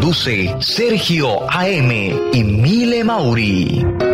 [0.00, 1.90] Conduce Sergio AM
[2.32, 4.09] y Mile Mauri.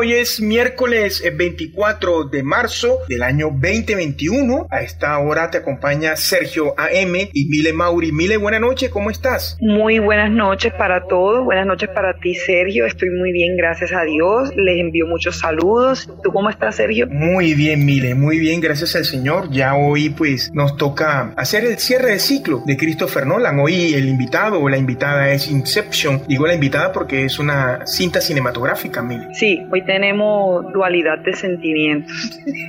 [0.00, 4.66] Hoy es miércoles eh, 24 de marzo del año 2021.
[4.70, 8.10] A esta hora te acompaña Sergio AM y Mile Mauri.
[8.10, 9.58] Mile, buena noche, ¿cómo estás?
[9.60, 14.04] Muy buenas noches para todos, buenas noches para ti Sergio, estoy muy bien, gracias a
[14.04, 16.08] Dios, les envío muchos saludos.
[16.22, 17.06] ¿Tú cómo estás Sergio?
[17.06, 19.50] Muy bien, Mile, muy bien, gracias al Señor.
[19.50, 23.58] Ya hoy pues nos toca hacer el cierre de ciclo de Christopher Nolan.
[23.58, 26.22] Hoy el invitado o la invitada es Inception.
[26.26, 29.26] Digo la invitada porque es una cinta cinematográfica, Mile.
[29.34, 32.12] Sí, hoy tenemos dualidad de sentimientos.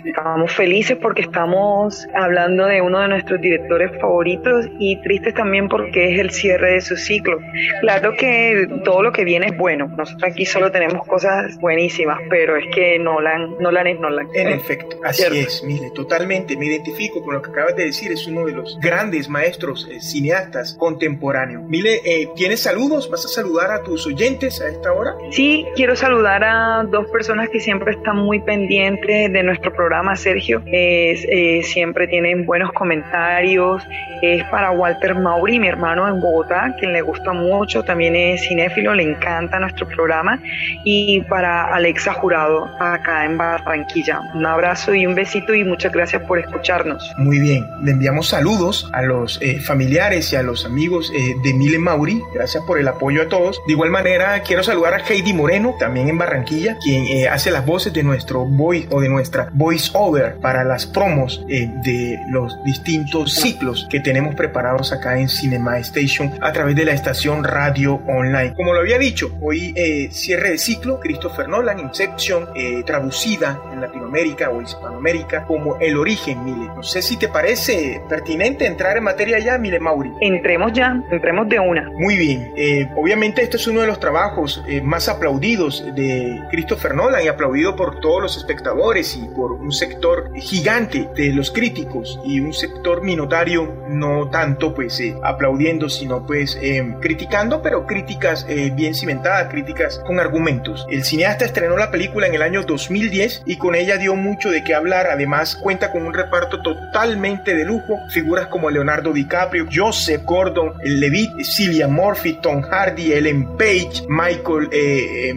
[0.03, 6.15] Estamos felices porque estamos hablando de uno de nuestros directores favoritos y tristes también porque
[6.15, 7.37] es el cierre de su ciclo.
[7.81, 9.87] Claro que todo lo que viene es bueno.
[9.87, 14.27] Nosotros aquí solo tenemos cosas buenísimas, pero es que Nolan, Nolan es Nolan.
[14.33, 15.37] En efecto, así ¿Cierto?
[15.37, 16.57] es, Mile, totalmente.
[16.57, 18.11] Me identifico con lo que acabas de decir.
[18.11, 21.61] Es uno de los grandes maestros eh, cineastas contemporáneos.
[21.65, 23.11] Mile, eh, ¿tienes saludos?
[23.11, 25.13] ¿Vas a saludar a tus oyentes a esta hora?
[25.29, 30.61] Sí, quiero saludar a dos personas que siempre están muy pendientes de nuestro programa, Sergio.
[30.65, 33.83] Es, eh, siempre tienen buenos comentarios.
[34.21, 38.93] Es para Walter Mauri, mi hermano en Bogotá, quien le gusta mucho, también es cinéfilo,
[38.93, 40.39] le encanta nuestro programa.
[40.83, 44.21] Y para Alexa Jurado, acá en Barranquilla.
[44.33, 47.11] Un abrazo y un besito y muchas gracias por escucharnos.
[47.17, 51.53] Muy bien, le enviamos saludos a los eh, familiares y a los amigos eh, de
[51.53, 52.21] Mile Mauri.
[52.33, 53.61] Gracias por el apoyo a todos.
[53.67, 57.65] De igual manera, quiero saludar a Heidi Moreno, también en Barranquilla, quien eh, hace las
[57.65, 62.63] voces de nuestro voice o de nuestra voice over para las promos eh, de los
[62.63, 68.01] distintos ciclos que tenemos preparados acá en Cinema Station a través de la estación radio
[68.07, 68.53] online.
[68.55, 73.81] Como lo había dicho, hoy eh, cierre de ciclo, Christopher Nolan, Inception, eh, traducida en
[73.81, 76.67] Latinoamérica o Hispanoamérica como El Origen, Mile.
[76.75, 80.11] No sé si te parece pertinente entrar en materia ya, Mile Mauri.
[80.21, 81.89] Entremos ya, entremos de una.
[81.97, 86.90] Muy bien, eh, obviamente este es uno de los trabajos eh, más aplaudidos de Christopher
[86.93, 92.19] Nolan y aplaudido por todos los espectadores y por un sector gigante de los críticos
[92.25, 98.45] y un sector minoritario no tanto pues eh, aplaudiendo sino pues eh, criticando pero críticas
[98.49, 100.85] eh, bien cimentadas, críticas con argumentos.
[100.89, 104.63] El cineasta estrenó la película en el año 2010 y con ella dio mucho de
[104.63, 110.23] qué hablar, además cuenta con un reparto totalmente de lujo, figuras como Leonardo DiCaprio, Joseph
[110.25, 115.33] Gordon, Levitt, Cillian Murphy, Tom Hardy, Ellen Page, Michael eh,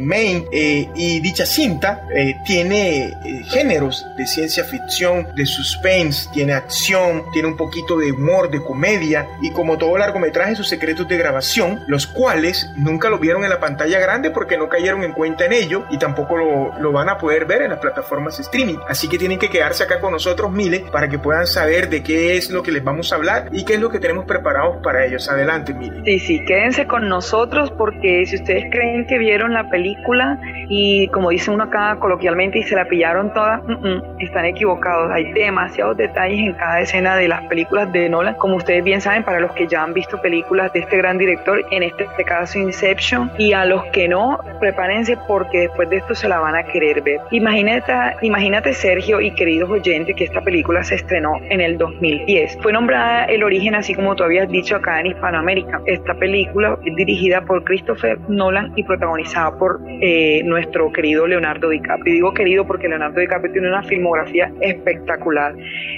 [0.52, 7.24] eh, y dicha cinta eh, tiene eh, géneros de ciencia ficción, de suspense, tiene acción,
[7.32, 11.80] tiene un poquito de humor, de comedia y como todo largometraje sus secretos de grabación,
[11.86, 15.52] los cuales nunca lo vieron en la pantalla grande porque no cayeron en cuenta en
[15.52, 18.78] ello y tampoco lo, lo van a poder ver en las plataformas streaming.
[18.88, 22.36] Así que tienen que quedarse acá con nosotros, Mile, para que puedan saber de qué
[22.36, 25.04] es lo que les vamos a hablar y qué es lo que tenemos preparados para
[25.04, 25.28] ellos.
[25.28, 26.02] Adelante, Mile.
[26.04, 30.38] Sí, sí, quédense con nosotros porque si ustedes creen que vieron la película
[30.68, 35.10] y como dice uno acá coloquialmente y se la pillaron toda, mm, mm, están equivocados.
[35.10, 39.24] Hay demasiados detalles en cada escena de las películas de Nolan, como ustedes bien saben,
[39.24, 42.58] para los que ya han visto películas de este gran director, en este, este caso
[42.58, 46.62] Inception, y a los que no, prepárense porque después de esto se la van a
[46.64, 47.20] querer ver.
[47.32, 47.92] Imagínate,
[48.22, 52.58] imagínate Sergio y queridos oyentes que esta película se estrenó en el 2010.
[52.62, 55.80] Fue nombrada El Origen, así como tú habías dicho acá en Hispanoamérica.
[55.86, 62.14] Esta película es dirigida por Christopher Nolan y protagonizada por eh, nuestro querido Leonardo DiCaprio.
[62.14, 65.54] Digo querido porque Leonardo DiCaprio tiene una filmografía espectacular.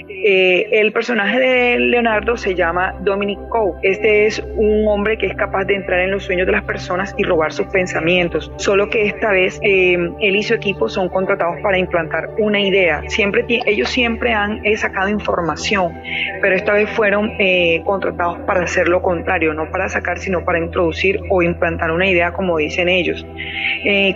[0.09, 3.73] Eh, el personaje de Leonardo se llama Dominic Coe.
[3.81, 7.13] Este es un hombre que es capaz de entrar en los sueños de las personas
[7.17, 8.51] y robar sus pensamientos.
[8.57, 13.01] Solo que esta vez eh, él y su equipo son contratados para implantar una idea.
[13.07, 15.93] Siempre ellos siempre han sacado información,
[16.41, 20.59] pero esta vez fueron eh, contratados para hacer lo contrario, no para sacar, sino para
[20.59, 23.25] introducir o implantar una idea, como dicen ellos.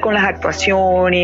[0.02, 0.62] con las actuaciones,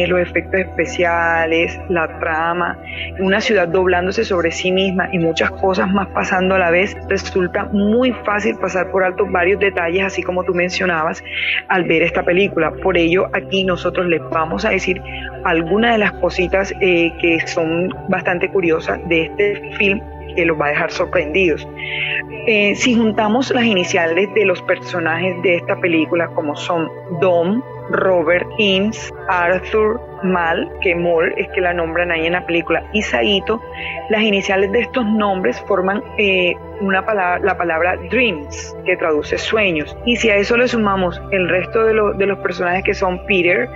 [0.08, 2.78] los efectos especiales, la trama,
[3.20, 7.66] una ciudad doblándose sobre sí misma y muchas cosas más pasando a la vez, resulta
[7.66, 11.24] muy fácil pasar por alto varios detalles, así como tú mencionabas,
[11.68, 12.72] al ver esta película.
[12.72, 15.02] Por ello, aquí nosotros les vamos a decir
[15.44, 20.02] algunas de las cositas eh, que son bastante curiosas de este film
[20.36, 21.68] que los va a dejar sorprendidos.
[22.46, 26.88] Eh, si juntamos las iniciales de los personajes de esta película, como son
[27.20, 32.84] Dom, Robert Eames, Arthur Mal, que Moll es que la nombran ahí en la película,
[32.94, 33.62] y Saito,
[34.10, 39.96] las iniciales de estos nombres forman eh, una palabra, la palabra dreams, que traduce sueños.
[40.06, 43.70] Y si a eso le sumamos el resto de, de los personajes que son Peter,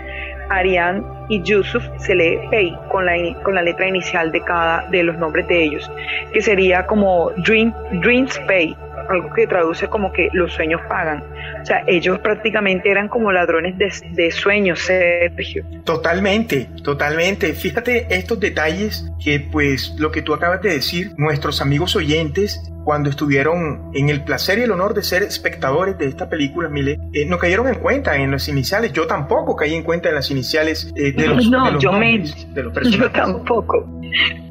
[0.51, 3.13] Ariane y Yusuf, se lee Pei con la,
[3.43, 5.89] con la letra inicial de cada de los nombres de ellos,
[6.33, 8.75] que sería como Dream, Dreams Pay,
[9.11, 11.23] algo que traduce como que los sueños pagan.
[11.61, 15.63] O sea, ellos prácticamente eran como ladrones de, sueños, Sergio.
[15.83, 17.53] Totalmente, totalmente.
[17.53, 23.09] Fíjate estos detalles que pues lo que tú acabas de decir, nuestros amigos oyentes cuando
[23.09, 27.25] estuvieron en el placer y el honor de ser espectadores de esta película, Mile, eh,
[27.25, 28.91] no cayeron en cuenta en las iniciales.
[28.93, 32.73] Yo tampoco caí en cuenta en las iniciales eh, de, los, no, yo de los
[32.73, 32.99] personajes.
[32.99, 34.00] Yo tampoco.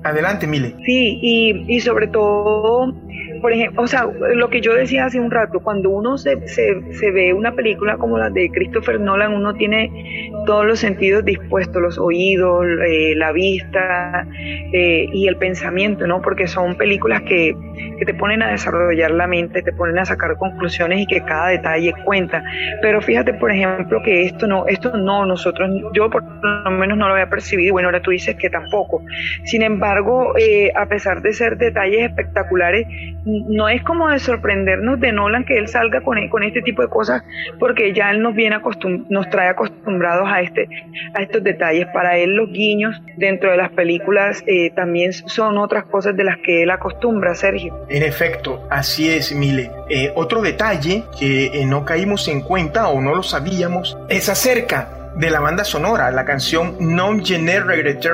[0.03, 0.75] Adelante, Mile.
[0.85, 2.95] Sí, y, y sobre todo
[3.41, 4.05] por ejemplo, o sea,
[4.35, 8.19] lo que yo decía hace un rato, cuando uno se, se, ve una película como
[8.19, 14.27] la de Christopher Nolan, uno tiene todos los sentidos dispuestos, los oídos, eh, la vista
[14.73, 16.21] eh, y el pensamiento, ¿no?
[16.21, 17.57] Porque son películas que,
[17.99, 21.49] que, te ponen a desarrollar la mente, te ponen a sacar conclusiones y que cada
[21.49, 22.45] detalle cuenta.
[22.83, 27.09] Pero fíjate, por ejemplo, que esto no, esto no, nosotros, yo por lo menos no
[27.09, 29.03] lo había percibido, bueno, ahora tú dices que tampoco.
[29.51, 32.87] Sin embargo, eh, a pesar de ser detalles espectaculares,
[33.25, 36.89] no es como de sorprendernos de Nolan que él salga con, con este tipo de
[36.89, 37.25] cosas,
[37.59, 40.69] porque ya él nos viene acostum nos trae acostumbrados a este
[41.15, 41.89] a estos detalles.
[41.93, 46.39] Para él los guiños dentro de las películas eh, también son otras cosas de las
[46.39, 47.77] que él acostumbra, Sergio.
[47.89, 49.69] En efecto, así es, Mile.
[49.89, 55.31] Eh, otro detalle que no caímos en cuenta o no lo sabíamos es acerca de
[55.31, 57.39] la banda sonora, la canción Non Je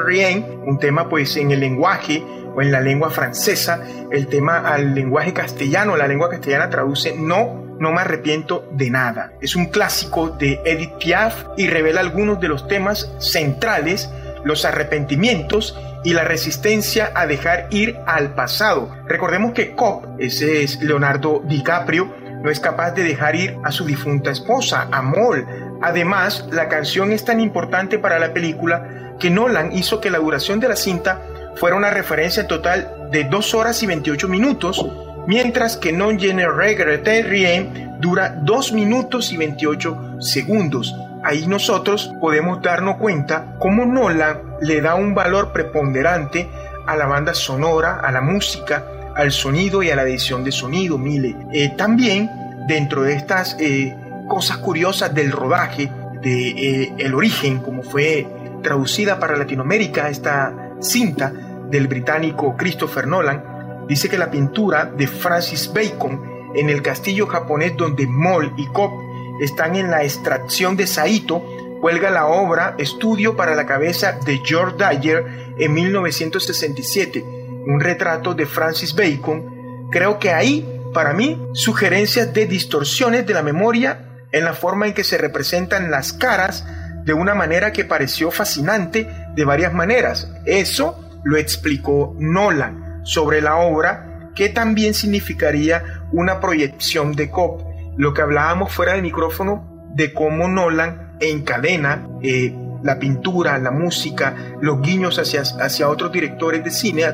[0.04, 2.22] Rien, un tema pues en el lenguaje
[2.54, 7.76] o en la lengua francesa, el tema al lenguaje castellano, la lengua castellana traduce no,
[7.78, 9.32] no me arrepiento de nada.
[9.40, 14.10] Es un clásico de Edith Piaf y revela algunos de los temas centrales,
[14.44, 18.90] los arrepentimientos y la resistencia a dejar ir al pasado.
[19.06, 23.84] Recordemos que Cop, ese es Leonardo DiCaprio, no es capaz de dejar ir a su
[23.84, 25.44] difunta esposa, Amol.
[25.82, 30.60] Además, la canción es tan importante para la película que Nolan hizo que la duración
[30.60, 31.22] de la cinta
[31.56, 34.84] fuera una referencia total de 2 horas y 28 minutos,
[35.26, 40.94] mientras que Non Gene Regrette Rien dura 2 minutos y 28 segundos.
[41.22, 46.48] Ahí nosotros podemos darnos cuenta cómo Nolan le da un valor preponderante
[46.86, 48.84] a la banda sonora, a la música,
[49.16, 51.34] al sonido y a la edición de sonido, Mile.
[51.52, 52.30] Eh, también
[52.68, 53.96] dentro de estas eh,
[54.28, 55.90] cosas curiosas del rodaje,
[56.22, 58.26] de eh, el origen, como fue
[58.62, 61.32] traducida para Latinoamérica esta cinta,
[61.70, 67.76] del británico Christopher Nolan, dice que la pintura de Francis Bacon en el castillo japonés
[67.76, 68.92] donde Moll y Cobb
[69.40, 71.42] están en la extracción de Saito,
[71.80, 77.22] cuelga la obra Estudio para la cabeza de George Dyer en 1967,
[77.66, 79.88] un retrato de Francis Bacon.
[79.90, 84.05] Creo que ahí, para mí, sugerencias de distorsiones de la memoria
[84.36, 86.64] en la forma en que se representan las caras
[87.04, 90.30] de una manera que pareció fascinante de varias maneras.
[90.44, 97.64] Eso lo explicó Nolan sobre la obra, que también significaría una proyección de Cobb.
[97.96, 104.34] Lo que hablábamos fuera del micrófono de cómo Nolan encadena eh, la pintura, la música,
[104.60, 107.04] los guiños hacia, hacia otros directores de cine,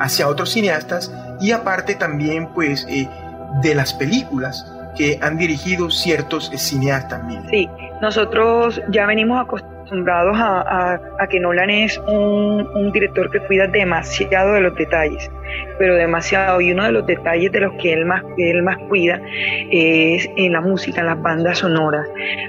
[0.00, 3.08] hacia otros cineastas y aparte también pues eh,
[3.62, 7.48] de las películas que han dirigido ciertos cineastas también.
[7.50, 7.68] Sí,
[8.00, 10.98] nosotros ya venimos acostumbrados a,
[11.30, 15.30] que Nolan es un, un, director que cuida demasiado de los detalles,
[15.78, 16.60] pero demasiado.
[16.60, 19.20] Y uno de los detalles de los que él más, él más cuida
[19.70, 22.06] es en la música, en las bandas sonoras.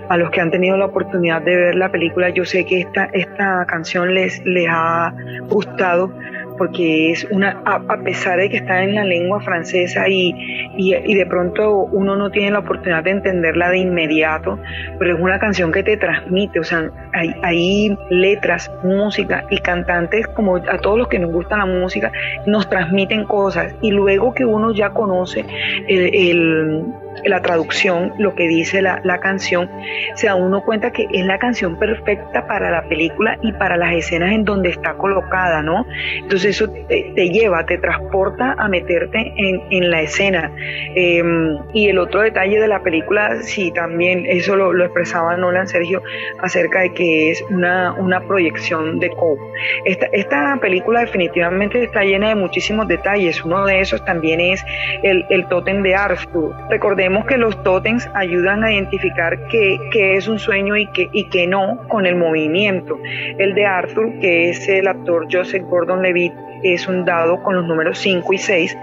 [0.10, 3.06] A los que han tenido la oportunidad de ver la película, yo sé que esta,
[3.14, 5.14] esta canción les, les ha
[5.48, 6.12] gustado
[6.58, 10.34] porque es una, a, pesar de que está en la lengua francesa y,
[10.78, 14.60] y, de pronto uno no tiene la oportunidad de entenderla de inmediato,
[15.00, 20.28] pero es una canción que te transmite, o sea, hay, hay letras, música y cantantes
[20.28, 22.12] como a todos los que nos gusta la música,
[22.46, 23.74] nos transmiten cosas.
[23.82, 25.46] Y luego que uno ya conoce
[25.88, 26.86] el
[27.26, 29.70] la traducción, lo que dice la, canción,
[30.16, 33.94] se da uno cuenta que es la canción perfecta para la película y para las
[33.94, 35.86] escenas en donde está colocada, ¿no?
[36.16, 40.52] Entonces eso te, lleva, te transporta a meterte en, la escena.
[40.96, 46.02] Em, y el otro detalle de la película, sí, también eso lo, expresaba Nolan Sergio
[46.40, 49.38] acerca de que es una, una proyección de Coe.
[49.86, 53.44] Esta, esta película definitivamente está llena de muchísimos detalles.
[53.44, 54.64] Uno de esos también es
[55.04, 56.56] el, el tótem de Arthur.
[56.70, 61.48] Recordemos que los tótems ayudan a identificar qué, es un sueño y qué, y qué
[61.48, 63.00] no con el movimiento.
[63.38, 66.34] El de Arthur, que es el actor Joseph Gordon-Levitt,
[66.64, 68.78] es un dado con los números 5 y 6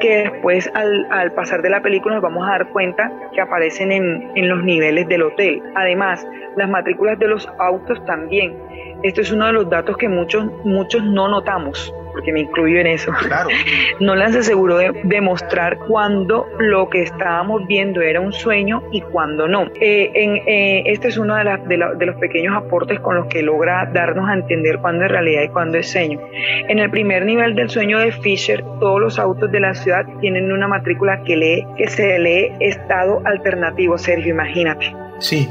[0.00, 4.30] que después al, pasar de la película nos vamos a dar cuenta que aparecen en,
[4.34, 5.62] en los niveles del hotel.
[5.74, 8.56] Además, las matrículas de los autos también.
[9.02, 12.86] Esto es uno de los datos que muchos, muchos no notamos porque me incluyo en
[12.86, 13.12] eso.
[13.12, 13.48] Claro.
[14.00, 19.48] Nolan se aseguró de demostrar cuándo lo que estábamos viendo era un sueño y cuándo
[19.48, 19.66] no.
[19.80, 23.88] Eh, en, eh, este es uno de, de, los pequeños aportes con los que logra
[23.92, 26.20] darnos a entender cuándo es realidad y cuándo es sueño.
[26.68, 30.52] En el primer nivel del sueño de Fisher, todos los autos de la ciudad tienen
[30.52, 34.94] una matrícula que lee, que se lee estado alternativo, Sergio, imagínate.
[35.18, 35.48] Sí,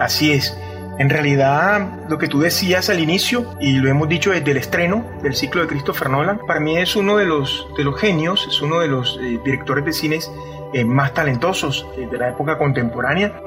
[0.00, 0.67] así es.
[0.98, 5.04] En realidad, lo que tú decías al inicio, y lo hemos dicho desde el estreno
[5.22, 8.60] del ciclo de Christopher Nolan, para mí es uno de los, de los genios, es
[8.60, 10.30] uno de los eh, directores de cines
[10.74, 13.40] eh, más talentosos eh, de la época contemporánea.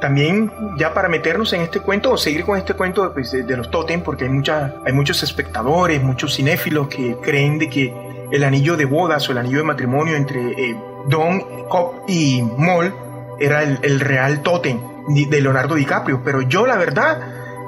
[0.00, 3.70] también ya para meternos en este cuento o seguir con este cuento pues, de, los
[3.70, 7.94] Totem, porque hay, mucha, hay muchos espectadores, muchos cinéfilos que creen de que
[8.32, 10.74] el anillo de bodas o el anillo de matrimonio entre
[11.06, 13.03] Don, Cobb y Moll
[13.40, 14.80] era el, real Totem
[15.28, 17.20] de Leonardo DiCaprio, pero yo la verdad,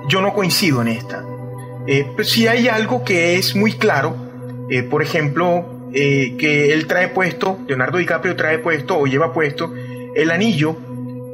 [0.08, 1.24] yo no coincido en esta.
[1.86, 4.16] Eh, pues si hay algo que es muy claro,
[4.70, 9.72] eh, por ejemplo, eh, que él trae puesto, Leonardo DiCaprio trae puesto o lleva puesto
[10.14, 10.76] el anillo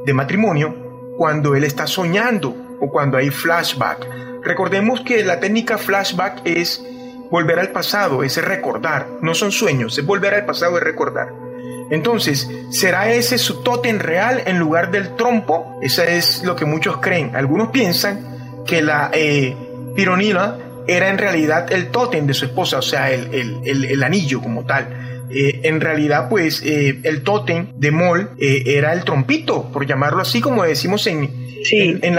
[0.05, 0.75] de matrimonio
[1.17, 4.07] cuando él está soñando o cuando hay flashback.
[4.43, 6.83] Recordemos que la técnica flashback es
[7.31, 11.42] volver al pasado, es recordar, no son sueños, es volver al pasado, es recordar.
[11.89, 15.79] Entonces, ¿será ese su tótem real en lugar del trompo?
[15.81, 17.35] Eso es lo que muchos creen.
[17.35, 19.55] Algunos piensan que la eh,
[19.95, 25.27] pironila era en realidad el tótem de su esposa, o sea, el, anillo como tal.
[25.29, 30.41] Eh, en realidad, pues, eh, el tótem de Mol era el trompito, por llamarlo así,
[30.41, 31.29] como decimos en,
[31.71, 32.15] en,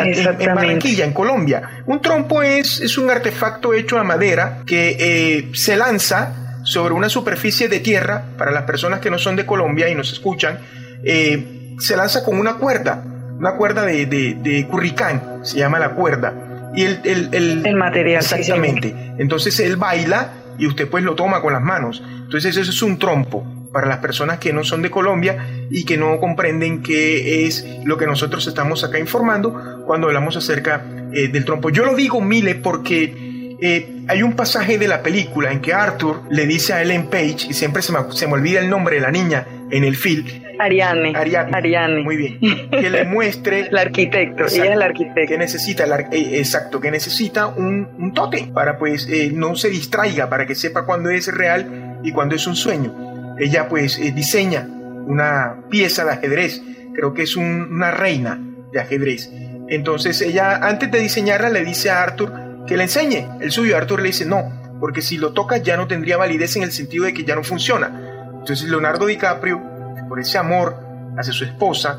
[0.54, 1.83] Barranquilla, en Colombia.
[1.87, 7.68] Un trompo es, es un artefacto hecho a madera que se lanza sobre una superficie
[7.68, 10.59] de tierra, para las personas que no son de Colombia y nos escuchan,
[11.04, 13.04] eh, se lanza con una cuerda,
[13.38, 16.73] una cuerda de, de, curricán, se llama la cuerda.
[16.75, 18.23] Y el, el, el, material.
[18.23, 18.94] Exactamente.
[19.18, 22.02] Entonces él baila y usted pues lo toma con las manos.
[22.25, 25.97] Entonces eso es un trompo para las personas que no son de Colombia y que
[25.97, 31.44] no comprenden qué es lo que nosotros estamos acá informando cuando hablamos acerca eh, del
[31.44, 31.71] trompo.
[31.71, 33.24] Yo lo digo, Mile, porque
[33.61, 37.46] eh, hay un pasaje de la película en que Arthur le dice a Ellen Page,
[37.49, 40.26] y siempre se me, se me olvida el nombre de la niña en el film.
[40.58, 41.12] Ariane.
[41.16, 42.02] Ariane.
[42.02, 42.38] Muy bien.
[42.70, 43.61] Que le muestre.
[43.70, 44.44] el arquitecto.
[44.46, 45.28] ella es el arquitecto.
[45.28, 50.28] Que necesita, eh, exacto, que necesita un, un tote para pues eh, no se distraiga,
[50.28, 53.37] para que sepa cuándo es real y cuándo es un sueño.
[53.38, 54.68] Ella pues diseña
[55.06, 56.62] una pieza de ajedrez.
[56.94, 58.40] Creo que es una reina
[58.73, 59.30] de ajedrez.
[59.68, 63.28] Entonces ella, antes de diseñarla, le dice a Arthur que le enseñe.
[63.40, 66.62] El suyo Arthur le dice no, porque si lo toca ya no tendría validez en
[66.62, 68.30] el sentido de que ya no funciona.
[68.33, 69.62] Entonces Leonardo DiCaprio,
[70.09, 70.76] por ese amor
[71.18, 71.99] hacia su esposa,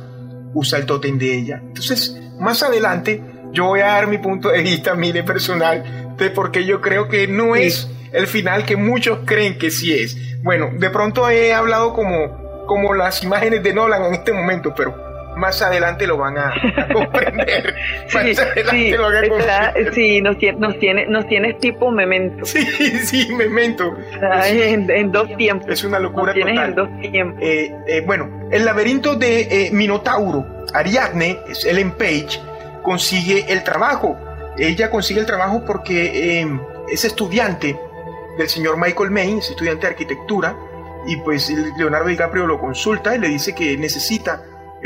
[0.54, 1.62] usa el tótem de ella.
[1.62, 6.52] Entonces, más adelante, yo voy a dar mi punto de vista, mire, personal, de por
[6.52, 10.18] qué yo creo que no es el final que muchos creen que sí es.
[10.44, 15.05] Bueno, de pronto he hablado como, como las imágenes de Nolan en este momento, pero
[15.36, 16.54] más adelante lo van a,
[16.94, 17.76] comprender.
[18.08, 19.94] sí, más adelante sí, lo van a comprender.
[19.94, 22.46] sí, nos, nos, tiene, nos tienes tipo memento.
[22.46, 23.96] Sí, sí, memento.
[24.22, 25.70] en, dos tiempos.
[25.70, 27.42] Es una locura nos tienes en dos tiempos.
[27.42, 32.40] Eh, eh, bueno, El laberinto de eh, Minotauro, Ariadne, es Ellen Page,
[32.82, 34.18] consigue el trabajo.
[34.58, 37.78] Ella consigue el trabajo porque eh, es estudiante
[38.38, 40.56] del señor Michael May, es estudiante de arquitectura,
[41.08, 44.42] y pues Leonardo DiCaprio lo consulta y le dice que necesita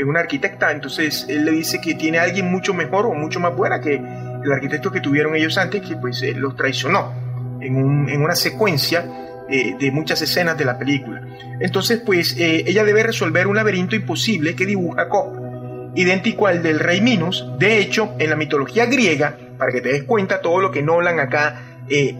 [0.08, 3.80] una arquitecta, entonces él le dice que tiene alguien mucho mejor o mucho más buena
[3.80, 7.12] que el arquitecto que tuvieron ellos antes, que pues los traicionó
[7.60, 9.04] en, una secuencia
[9.48, 11.22] eh, de muchas escenas de la película.
[11.60, 16.78] Entonces pues eh, ella debe resolver un laberinto imposible que dibuja Cobb, idéntico al del
[16.78, 20.70] rey Minos, de hecho en la mitología griega, para que te des cuenta todo lo
[20.70, 22.16] que Nolan acá eh,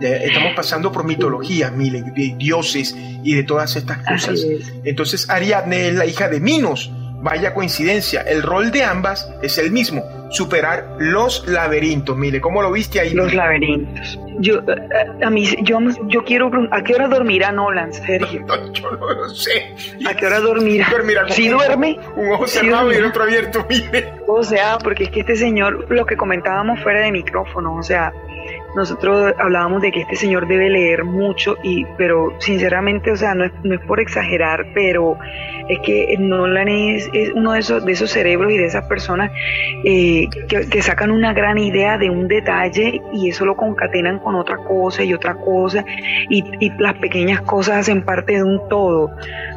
[0.00, 4.44] estamos pasando por mitologías, de dioses y de todas estas cosas.
[4.84, 6.90] Entonces Ariadne es la hija de Minos.
[7.20, 12.16] Vaya coincidencia, el rol de ambas es el mismo, superar los laberintos.
[12.16, 13.12] Mire, ¿cómo lo viste ahí?
[13.12, 14.20] Los laberintos.
[14.38, 18.46] Yo, a, a mí, yo, yo quiero, ¿a qué hora dormirá Nolan, Sergio?
[18.72, 19.74] yo no lo sé.
[20.08, 20.86] ¿A qué hora dormirá?
[21.30, 21.98] ¿Sí duerme?
[22.14, 24.12] Un ojo cerrado y el otro abierto, mire.
[24.28, 28.12] O sea, porque es que este señor, lo que comentábamos fuera de micrófono, o sea,
[28.76, 33.44] nosotros hablábamos de que este señor debe leer mucho, y, pero sinceramente, o sea, no
[33.44, 35.18] es, no es por exagerar, pero
[35.68, 39.30] es que Nolan es, es uno de esos, de esos cerebros y de esas personas
[39.84, 44.56] eh, que, sacan una gran idea de un detalle y eso lo concatenan con otra
[44.58, 45.84] cosa y otra cosa,
[46.28, 49.10] y, y las pequeñas cosas hacen parte de un todo.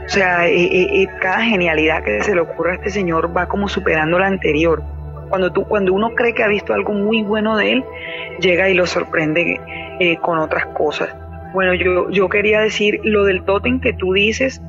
[0.06, 3.70] O sea, eh, eh, cada genialidad que se le ocurra a este señor va como
[3.70, 4.84] superando la anterior.
[5.32, 7.86] Cuando, tú, cuando uno cree que ha visto algo muy bueno de él,
[8.42, 9.60] llega y lo sorprende
[10.00, 11.10] eh, con otras cosas.
[11.54, 14.62] Bueno, yo, yo quería decir lo del tótem que tú dices,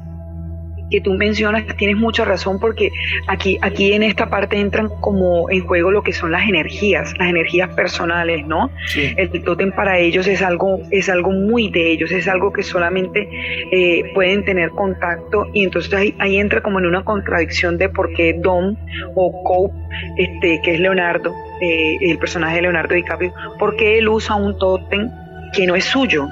[0.93, 2.93] que tú mencionas, tienes mucha razón porque
[3.27, 7.31] aquí, aquí en esta parte entran como en juego lo que son las energías, las
[7.31, 8.71] energías personales, ¿no?
[8.95, 13.27] El tótem para ellos es algo, es algo muy de ellos, es algo que solamente
[13.73, 18.13] eh, pueden tener contacto y entonces ahí, ahí, entra como en una contradicción de por
[18.13, 18.77] qué Dom
[19.15, 19.75] o Cope,
[20.19, 24.59] este, que es Leonardo, eh, el personaje de Leonardo DiCaprio, por qué él usa un
[24.59, 25.09] tótem
[25.55, 26.29] que no es suyo,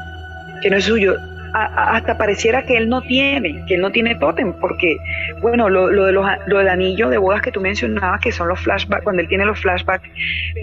[0.62, 1.16] que no es suyo
[1.52, 4.96] hasta pareciera que él no tiene, que él no tiene tótem, porque,
[5.40, 8.60] bueno, lo, de los, lo del anillo de bodas que tú mencionabas, que son los
[8.60, 10.08] flashbacks, cuando él tiene los flashbacks,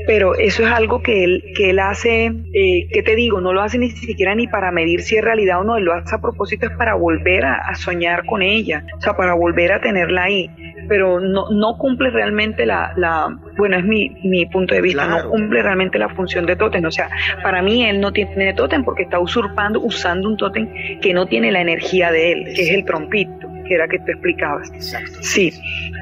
[0.05, 3.41] pero eso es algo que él, que él hace, eh, ¿qué te digo?
[3.41, 5.93] No lo hace ni siquiera ni para medir si es realidad o no, él lo
[5.93, 9.81] hace a propósito, es para volver a, soñar con ella, o sea, para volver a
[9.81, 10.49] tenerla ahí,
[10.87, 15.29] pero no, no cumple realmente la, la bueno, es mi, mi punto de vista, no
[15.29, 17.09] cumple realmente la función de tótem, o sea,
[17.43, 20.67] para mí él no tiene tótem porque está usurpando, usando un tótem
[21.01, 24.11] que no tiene la energía de él, que es el trompito, que era que tú
[24.11, 24.71] explicabas.
[25.21, 25.51] Sí,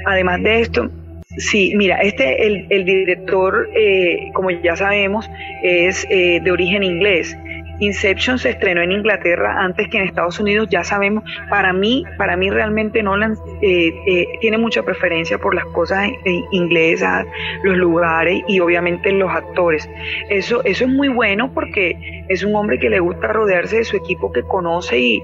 [0.06, 0.90] además de esto,
[1.38, 5.30] sí, mira, este, el, el director, eh, como ya sabemos,
[5.64, 7.36] es eh, de origen inglés
[7.80, 12.38] Inception se estrenó en Inglaterra antes que en Estados Unidos, ya sabemos, para mí, para
[12.38, 16.10] mí realmente Nolan eh, eh, tiene mucha preferencia por las cosas
[16.52, 17.26] inglesas,
[17.64, 19.90] los lugares y obviamente los actores.
[20.30, 23.98] Eso, eso es muy bueno porque es un hombre que le gusta rodearse de su
[23.98, 25.22] equipo que conoce y,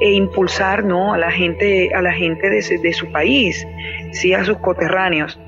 [0.00, 1.14] e impulsar ¿no?
[1.14, 3.66] a la gente, a la gente de, de su país,
[4.12, 5.38] sí, a sus coterráneos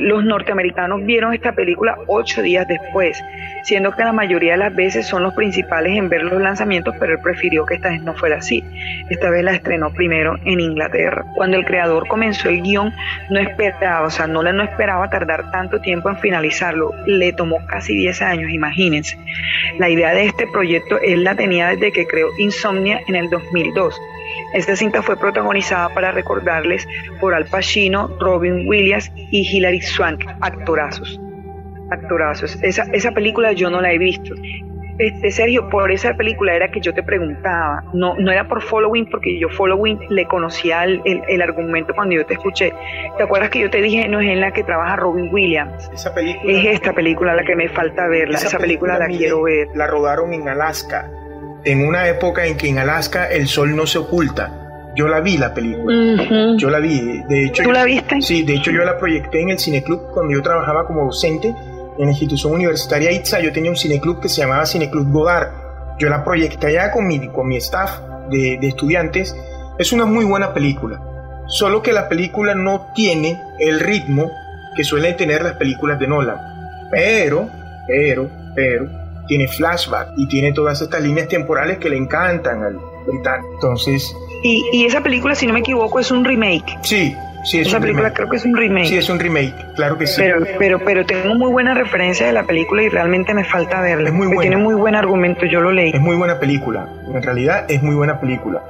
[0.00, 3.22] los norteamericanos vieron esta película ocho días después,
[3.62, 7.12] siendo que la mayoría de las veces son los principales en ver los lanzamientos, pero
[7.12, 8.64] él prefirió que esta vez no fuera así.
[9.10, 11.24] Esta vez la estrenó primero en Inglaterra.
[11.34, 12.92] Cuando el creador comenzó el guion,
[13.30, 16.92] no esperaba, o sea, no, no esperaba tardar tanto tiempo en finalizarlo.
[17.06, 19.18] Le tomó casi 10 años, imagínense.
[19.78, 24.00] La idea de este proyecto él la tenía desde que creó Insomnia en el 2002
[24.52, 26.86] esta cinta fue protagonizada para recordarles
[27.20, 31.20] por Al Pacino, Robin Williams y Hilary Swank, actorazos.
[31.90, 32.58] Actorazos.
[32.62, 34.34] Esa, esa película yo no la he visto.
[34.98, 39.10] Este, Sergio, por esa película era que yo te preguntaba, no, no era por Following,
[39.10, 42.72] porque yo Following le conocía el, el, argumento cuando yo te escuché.
[43.18, 45.90] ¿Te acuerdas que yo te dije, no es en la que trabaja Robin Williams?
[45.92, 46.50] Esa película.
[46.50, 49.68] Es esta película la que me falta verla, esa, película, la quiero ver.
[49.74, 51.10] La rodaron en Alaska
[51.66, 54.92] en una época en que en Alaska el sol no se oculta.
[54.94, 56.54] Yo la vi la película.
[56.56, 57.22] Yo la vi.
[57.28, 58.22] De hecho, ¿Tú la viste?
[58.22, 62.04] Sí, de hecho yo la proyecté en el cineclub cuando yo trabajaba como docente en
[62.04, 63.40] la institución universitaria ITSA.
[63.40, 65.48] Yo tenía un cineclub que se llamaba Cineclub Godard.
[65.98, 67.98] Yo la proyecté allá con mi, con mi staff
[68.30, 69.36] de, de estudiantes.
[69.76, 71.00] Es una muy buena película.
[71.48, 74.30] Solo que la película no tiene el ritmo
[74.76, 76.38] que suelen tener las películas de Nolan.
[76.90, 77.48] Pero,
[77.86, 83.50] pero, pero, tiene flashback y tiene todas estas líneas temporales que le encantan al británico.
[83.54, 84.14] Entonces...
[84.42, 86.78] Y, y esa película, si no me equivoco, es un remake.
[86.82, 87.14] Sí,
[87.46, 88.86] Sí, es Esa película creo que es un remake.
[88.86, 90.20] Sí, es un remake, claro que sí.
[90.20, 94.08] Pero, pero, pero tengo muy buena referencia de la película y realmente me falta verla.
[94.08, 94.40] Es muy buena.
[94.40, 95.92] Tiene muy buen argumento, yo lo leí.
[95.94, 96.88] Es muy buena película.
[97.06, 98.62] En realidad es muy buena película.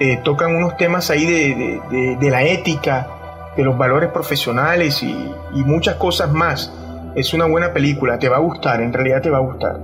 [0.00, 3.06] eh, tocan unos temas ahí de, la ética,
[3.54, 5.30] de los valores profesionales y,
[5.66, 6.72] muchas cosas más.
[7.14, 9.78] Es una buena película, te va a gustar, en realidad te va a gustar.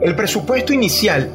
[0.00, 1.28] El presupuesto inicial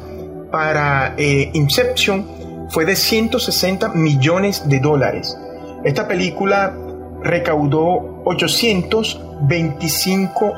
[0.50, 2.26] para eh, Inception
[2.70, 5.38] fue de 160 millones de dólares.
[5.84, 6.74] Esta película
[7.22, 10.54] recaudó 825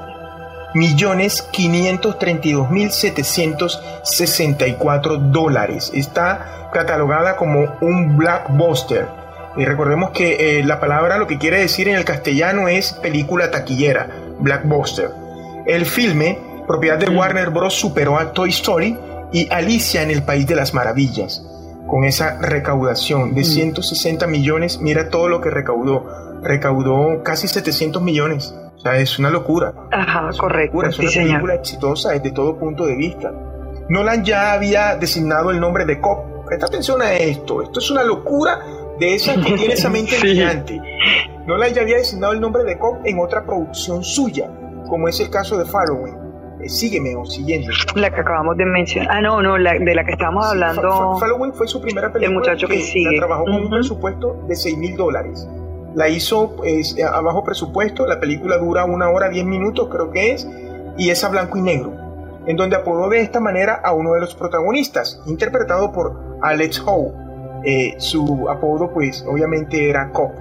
[0.75, 5.91] millones 532 mil 764 dólares.
[5.95, 9.09] Está catalogada como un blockbuster.
[9.57, 13.51] Y recordemos que eh, la palabra lo que quiere decir en el castellano es película
[13.51, 15.11] taquillera, blockbuster.
[15.67, 17.09] El filme, propiedad de.
[17.09, 18.99] Warner Bros., superó a Toy Story
[19.33, 21.45] y Alicia en el País de las Maravillas.
[21.87, 24.31] Con esa recaudación de 160 mm.
[24.31, 26.05] millones, mira todo lo que recaudó.
[26.43, 28.55] Recaudó casi 700 millones
[28.95, 29.73] es una locura.
[29.91, 30.83] Ajá, correcto.
[30.83, 33.33] Es una película exitosa desde todo punto de vista.
[33.89, 36.47] Nolan ya había designado el nombre de Cop.
[36.47, 37.63] Presta atención a esto.
[37.63, 38.61] Esto es una locura
[38.99, 40.81] de esa que tiene esa mente brillante.
[41.47, 44.49] Nolan ya había designado el nombre de Cop en otra producción suya,
[44.89, 46.26] como es el caso de Following.
[46.61, 47.69] Eh, sígueme o siguiendo.
[47.95, 49.11] La que acabamos de mencionar.
[49.11, 51.19] Ah, no, no, de la que estábamos hablando.
[51.19, 52.35] Following fue su primera película.
[52.35, 53.19] El muchacho que, sigue.
[53.19, 55.47] trabajó con un presupuesto de 6 mil dólares
[55.97, 60.33] la hizo pues, a bajo presupuesto, la película dura una hora, diez minutos creo que
[60.33, 60.47] es,
[60.99, 61.95] y es a blanco y negro,
[62.47, 67.15] en donde apodó de esta manera a uno de los protagonistas, interpretado por Alex Howe.
[67.65, 70.33] Eh, su apodo pues obviamente era Cop.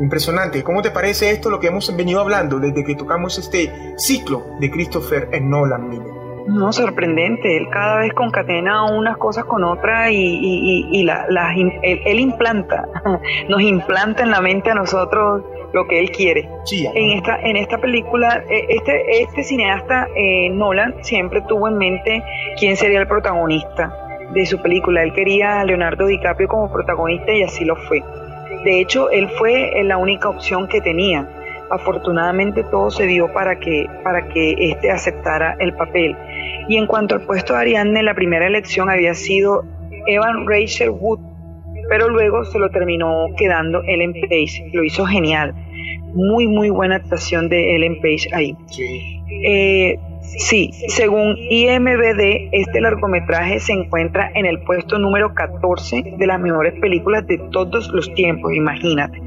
[0.00, 0.62] Impresionante.
[0.62, 4.70] ¿Cómo te parece esto lo que hemos venido hablando desde que tocamos este ciclo de
[4.70, 6.18] Christopher Nolan Miller?
[6.48, 7.56] No, sorprendente.
[7.56, 11.26] Él cada vez concatena unas cosas con otras y, la,
[11.82, 12.88] él, implanta,
[13.48, 15.42] nos implanta en la mente a nosotros
[15.74, 16.48] lo que él quiere.
[16.94, 22.22] en esta en esta película, e, este, este cineasta eh, Nolan siempre tuvo en mente
[22.58, 23.92] quién sería el protagonista
[24.32, 25.02] de su película.
[25.02, 28.02] Él quería a Leonardo DiCaprio como protagonista y así lo fue.
[28.64, 31.28] De hecho, él fue la única opción que tenía
[31.70, 36.16] afortunadamente todo se dio para que, para que éste aceptara el papel.
[36.68, 39.64] Y en cuanto al puesto de Ariadne, la primera elección había sido
[40.06, 41.20] Evan Rachel Wood,
[41.88, 44.70] pero luego se lo terminó quedando Ellen Page.
[44.72, 45.54] Lo hizo genial.
[46.14, 48.56] Muy, muy buena actuación de Ellen Page ahí.
[48.66, 49.22] Sí.
[49.46, 49.98] Eh,
[50.38, 56.78] sí, según IMBD, este largometraje se encuentra en el puesto número 14 de las mejores
[56.80, 59.20] películas de todos los tiempos, imagínate.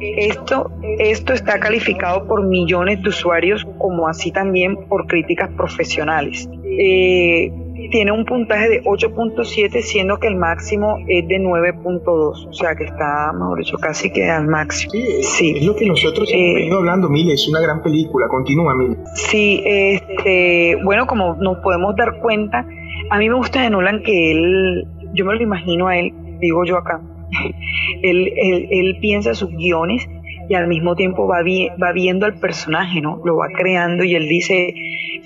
[0.00, 6.48] Esto, esto está calificado por millones de usuarios como así también por críticas profesionales.
[6.64, 7.52] Eh,
[7.90, 12.84] tiene un puntaje de 8.7 siendo que el máximo es de 9.2, o sea que
[12.84, 14.92] está, mejor dicho, casi que al máximo.
[15.22, 18.74] Sí, es lo que nosotros hemos eh, venido hablando, Mile, es una gran película, continúa,
[18.74, 18.96] Mile.
[19.14, 22.66] Sí, este, bueno, como nos podemos dar cuenta,
[23.10, 26.64] a mí me gusta de Nolan que él, yo me lo imagino a él, digo
[26.64, 27.00] yo acá,
[28.02, 28.32] él,
[28.70, 30.06] él, piensa sus guiones
[30.48, 31.38] y al mismo tiempo va,
[31.82, 33.20] va viendo al personaje, ¿no?
[33.24, 34.74] Lo va creando y él dice,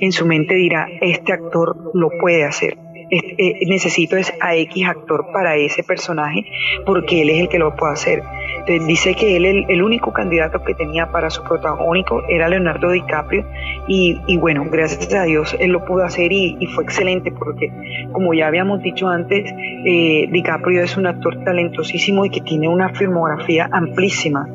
[0.01, 2.77] en su mente dirá, este actor lo puede hacer.
[3.13, 6.45] Eh, necesito es a X actor para ese personaje
[6.87, 8.23] porque él es el que lo puede hacer.
[8.87, 13.45] Dice que él el, único candidato que tenía para su protagónico era Leonardo DiCaprio
[13.89, 17.73] y, y bueno, gracias a Dios él lo pudo hacer y, fue excelente porque
[18.13, 19.53] como ya habíamos dicho antes,
[19.85, 24.47] eh, DiCaprio es un actor talentosísimo y que tiene una filmografía amplísima.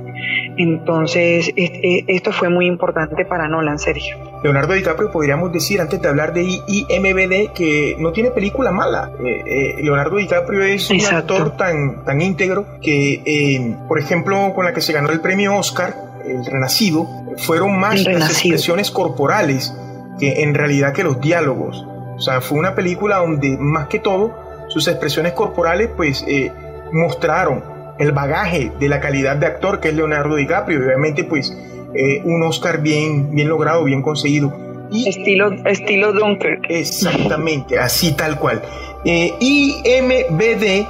[0.58, 4.18] Entonces, este, esto fue muy importante para Nolan, Sergio.
[4.44, 9.12] Leonardo DiCaprio podríamos decir, antes de hablar de IMBD, que no tiene película mala.
[9.20, 14.66] Eh, eh, Leonardo DiCaprio es un actor tan, tan íntegro que, eh, por ejemplo, con
[14.66, 19.74] la que se ganó el premio Oscar, El Renacido, fueron más las expresiones corporales
[20.20, 21.86] que en realidad que los diálogos.
[22.16, 24.34] O sea, fue una película donde más que todo
[24.70, 26.26] sus expresiones corporales pues
[26.92, 30.80] mostraron el bagaje de la calidad de actor que es Leonardo DiCaprio.
[30.80, 31.56] obviamente, pues,
[31.94, 34.54] eh, un Oscar bien, bien logrado, bien conseguido.
[34.92, 36.66] Y, estilo, estilo Dunkirk.
[36.70, 38.62] Exactamente, así tal cual.
[39.06, 40.88] Eh, IMBD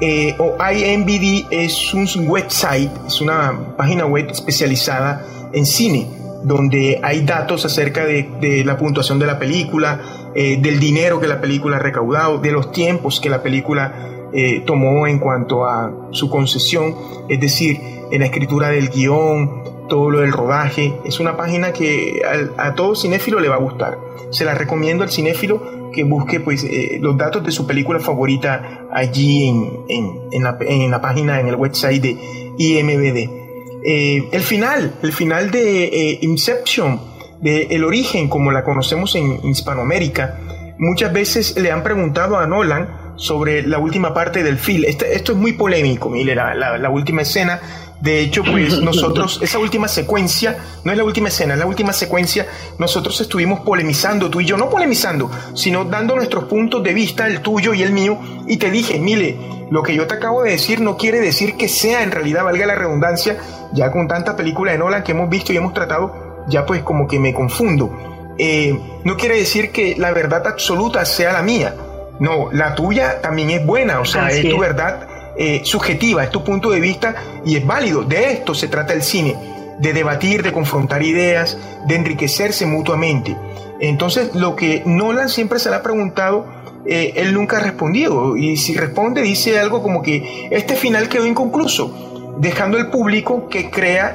[0.00, 6.08] eh, o IMBD es un website, es una página web especializada en cine,
[6.42, 10.00] donde hay datos acerca de, de la puntuación de la película,
[10.32, 15.06] del dinero que la película ha recaudado, de los tiempos que la película eh, tomó
[15.06, 16.94] en cuanto a su concesión,
[17.28, 20.94] es decir, en la escritura del guion, todo lo del rodaje.
[21.04, 22.22] Es una página que
[22.56, 23.98] a, todo cinéfilo le va a gustar.
[24.30, 28.86] Se la recomiendo al cinéfilo que busque pues, eh, los datos de su película favorita
[28.92, 32.16] allí en, la, página, en el website de
[32.56, 33.40] IMBD.
[33.84, 37.00] Eh, el final, el final de Inception,
[37.40, 40.38] de El origen como la conocemos en Hispanoamérica,
[40.78, 44.84] muchas veces le han preguntado a Nolan sobre la última parte del film.
[44.86, 47.60] Este, esto es muy polémico, mire, la, la, última escena.
[48.00, 51.92] De hecho, pues nosotros, esa última secuencia, no es la última escena, es la última
[51.92, 52.46] secuencia,
[52.78, 57.42] nosotros estuvimos polemizando, tú y yo, no polemizando, sino dando nuestros puntos de vista, el
[57.42, 59.36] tuyo y el mío, y te dije, mire,
[59.70, 62.64] lo que yo te acabo de decir no quiere decir que sea en realidad, valga
[62.64, 63.36] la redundancia,
[63.74, 67.06] ya con tanta película de Nolan que hemos visto y hemos tratado, ya pues como
[67.06, 68.34] que me confundo.
[68.38, 71.74] Eh, no quiere decir que la verdad absoluta sea la mía.
[72.20, 76.44] No, la tuya también es buena, o sea, es tu verdad eh, subjetiva, es tu
[76.44, 77.14] punto de vista
[77.46, 78.02] y es válido.
[78.02, 79.34] De esto se trata el cine,
[79.78, 81.56] de debatir, de confrontar ideas,
[81.86, 83.34] de enriquecerse mutuamente.
[83.80, 86.46] Entonces, lo que Nolan siempre se le ha preguntado,
[86.84, 88.36] eh, él nunca ha respondido.
[88.36, 93.70] Y si responde, dice algo como que este final quedó inconcluso, dejando al público que
[93.70, 94.14] crea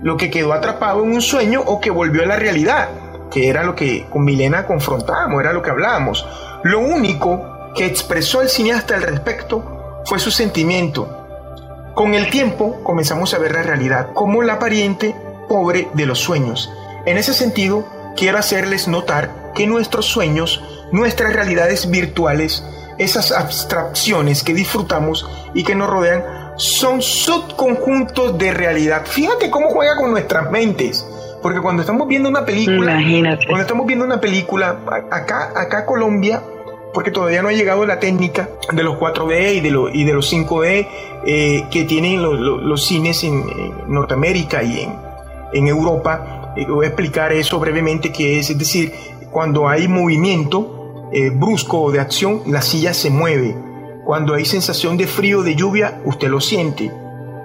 [0.00, 2.88] lo que quedó atrapado en un sueño o que volvió a la realidad
[3.30, 6.26] que era lo que con Milena confrontábamos, era lo que hablábamos.
[6.66, 11.08] Lo único que expresó el cineasta al respecto fue su sentimiento.
[11.94, 15.14] Con el tiempo comenzamos a ver la realidad como la pariente
[15.48, 16.68] pobre de los sueños.
[17.04, 22.64] En ese sentido, quiero hacerles notar que nuestros sueños, nuestras realidades virtuales,
[22.98, 25.24] esas abstracciones que disfrutamos
[25.54, 26.24] y que nos rodean,
[26.56, 29.02] son subconjuntos de realidad.
[29.06, 31.06] Fíjate cómo juega con nuestras mentes.
[31.40, 32.98] Porque cuando estamos viendo una película,
[33.46, 34.80] cuando estamos viendo una película,
[35.12, 36.42] acá, acá Colombia,
[36.96, 39.60] porque todavía no ha llegado la técnica de los 4D y
[40.04, 40.88] de, los 5D
[41.26, 43.44] eh, que tienen los cines en,
[43.86, 44.94] Norteamérica y en,
[45.52, 46.54] en Europa.
[46.56, 48.94] Eh, voy a explicar eso brevemente, que es, es decir,
[49.30, 53.54] cuando hay movimiento eh, brusco de acción, la silla se mueve.
[54.06, 56.90] Cuando hay sensación de frío, de lluvia, usted lo siente.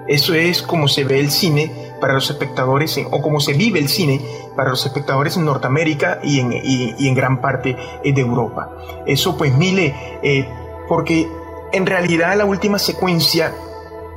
[0.08, 3.88] Eso es como se ve el cine para los espectadores, o como se vive el
[3.88, 4.20] cine
[4.56, 8.72] para los espectadores en Norteamérica y en, y, en gran parte eh, de Europa.
[9.06, 10.48] Eso pues mile, eh,
[10.88, 11.28] porque
[11.72, 13.54] en realidad la última secuencia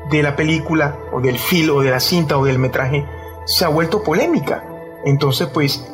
[0.10, 3.06] de la película o del filo o de la cinta o del metraje
[3.46, 4.64] se ha vuelto polémica.
[5.06, 5.88] Entonces pues,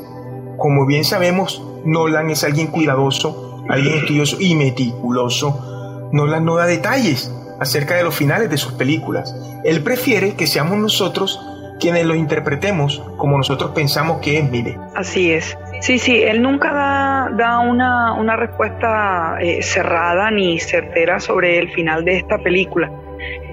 [0.57, 6.09] como bien sabemos, Nolan es alguien cuidadoso, alguien estudioso y meticuloso.
[6.13, 9.35] Nolan no da detalles acerca de los finales de sus películas.
[9.65, 11.50] Él prefiere que seamos nosotros
[11.81, 14.77] quienes lo interpretemos como nosotros pensamos que es, mire.
[14.95, 15.57] Así es.
[15.81, 22.05] Sí, sí, él nunca da, da una, respuesta eh, cerrada ni certera sobre el final
[22.05, 22.89] de esta película.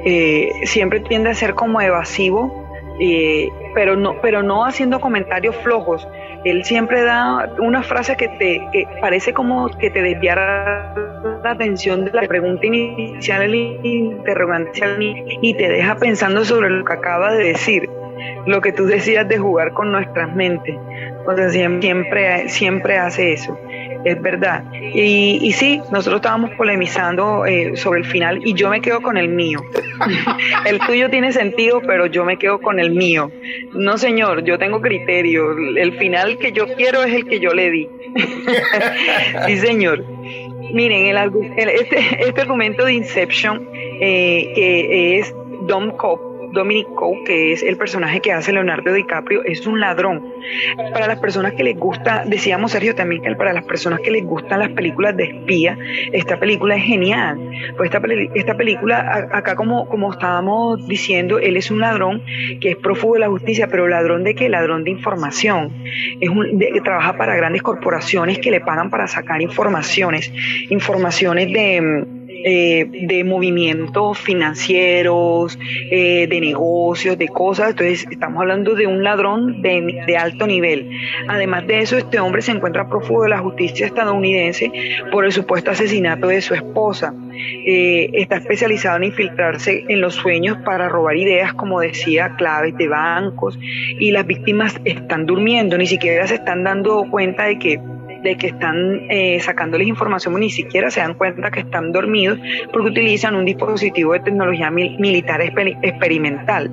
[0.05, 2.69] Eh, siempre tiende a ser como evasivo,
[3.01, 6.07] eh, pero, no, pero no haciendo comentarios flojos.
[6.45, 10.95] Él siempre da una frase que te que parece como que te desviara
[11.43, 14.81] la atención de la pregunta inicial, el interrogante
[15.43, 17.89] y te deja pensando sobre lo que acaba de decir
[18.47, 20.77] lo que tú decías de jugar con nuestras mentes.
[21.27, 23.59] O sea, siempre, siempre hace eso,
[24.05, 24.65] es verdad.
[24.73, 29.29] Y, sí, nosotros estábamos polemizando eh, sobre el final y yo me quedo con el
[29.29, 29.61] mío.
[30.65, 33.31] el tuyo tiene sentido, pero yo me quedo con el mío.
[33.75, 35.53] No, señor, yo tengo criterio.
[35.77, 37.89] El final que yo quiero es el que yo le di.
[39.47, 40.05] sí, señor.
[40.73, 45.35] Miren, el, este, este argumento de Inception, eh, que es
[45.67, 50.25] Dom Cobb, Dominic Coe, que es el personaje que hace Leonardo DiCaprio, es un ladrón.
[50.93, 54.25] Para las personas que les gusta, decíamos Sergio también que para las personas que les
[54.25, 55.79] gustan las películas de espía,
[56.13, 57.39] esta película es genial.
[57.77, 57.91] Pues
[58.35, 62.23] esta, película, acá como, como estábamos diciendo, él es un ladrón
[62.61, 64.49] que es prófugo de la justicia, pero ladrón de qué?
[64.49, 65.73] Ladrón de información.
[66.21, 70.33] Es un, que trabaja para grandes corporaciones que le pagan para sacar informaciones,
[70.71, 75.59] informaciones de eh, de movimientos financieros,
[75.91, 77.71] eh, de negocios, de cosas.
[77.71, 80.91] Entonces, estamos hablando de un ladrón de, alto nivel.
[81.29, 84.71] Además de eso, este hombre se encuentra prófugo de la justicia estadounidense
[85.11, 87.15] por el supuesto asesinato de su esposa.
[87.67, 92.89] Eh, está especializado en infiltrarse en los sueños para robar ideas, como decía, claves de
[92.89, 93.59] bancos.
[93.99, 97.81] Y las víctimas están durmiendo, ni siquiera se están dando cuenta de que
[98.23, 102.39] de que están eh, sacándoles información, ni siquiera se dan cuenta que están dormidos
[102.73, 106.71] porque utilizan un dispositivo de tecnología militar experimental.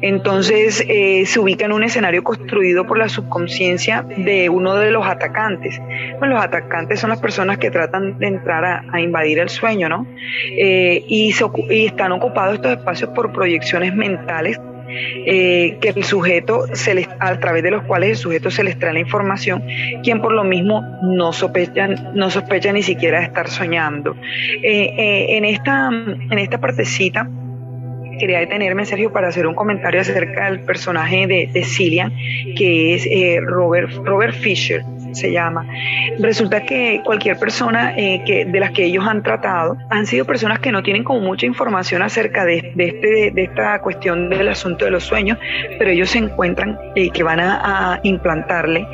[0.00, 5.06] Entonces eh, se ubica en un escenario construido por la subconsciencia de uno de los
[5.06, 5.80] atacantes.
[6.18, 10.06] Bueno, los atacantes son las personas que tratan de entrar a, invadir el sueño, ¿no?
[10.56, 11.34] Eh, y
[11.86, 14.60] están ocupados estos espacios por proyecciones mentales
[15.26, 18.78] eh, que el sujeto, se les, a través de los cuales el sujeto se les
[18.78, 19.62] trae la información,
[20.02, 24.16] quien por lo mismo no sospecha, no sospecha ni siquiera de estar soñando.
[24.62, 27.28] Eh, eh, en, esta, en esta partecita,
[28.18, 32.12] quería detenerme, Sergio, para hacer un comentario acerca del personaje de, de Cillian,
[32.56, 33.08] que es
[33.44, 34.82] Robert, Robert Fisher.
[35.14, 35.66] Se llama.
[36.18, 40.60] Resulta que cualquier persona eh, que, de las que ellos han tratado han sido personas
[40.60, 44.84] que no tienen como mucha información acerca de, de este, de esta cuestión del asunto
[44.84, 45.38] de los sueños,
[45.78, 48.86] pero ellos se encuentran eh, que van a, implantarle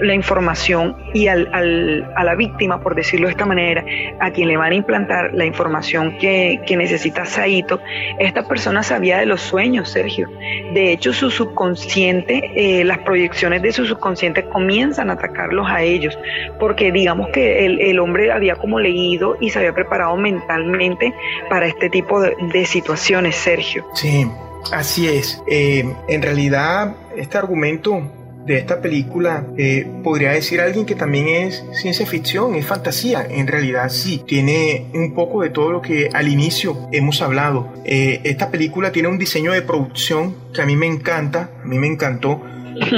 [0.00, 3.84] la información y al, al, a la víctima, por decirlo de esta manera,
[4.20, 7.80] a quien le van a implantar la información que, que necesita Saito,
[8.18, 10.28] esta persona sabía de los sueños, Sergio.
[10.74, 16.18] De hecho, su subconsciente, eh, las proyecciones de su subconsciente comienzan a atacarlos a ellos,
[16.58, 21.14] porque digamos que el, hombre había como leído y se había preparado mentalmente
[21.48, 23.86] para este tipo de, de situaciones, Sergio.
[23.94, 24.26] Sí,
[24.72, 25.42] así es.
[25.48, 28.02] Eh, en realidad, este argumento
[28.46, 33.26] de esta película eh, podría decir alguien que también es ciencia ficción, es fantasía.
[33.28, 37.72] En realidad sí, tiene un poco de todo lo que al inicio hemos hablado.
[37.84, 41.78] Eh, esta película tiene un diseño de producción que a mí me encanta, a mí
[41.78, 42.40] me encantó.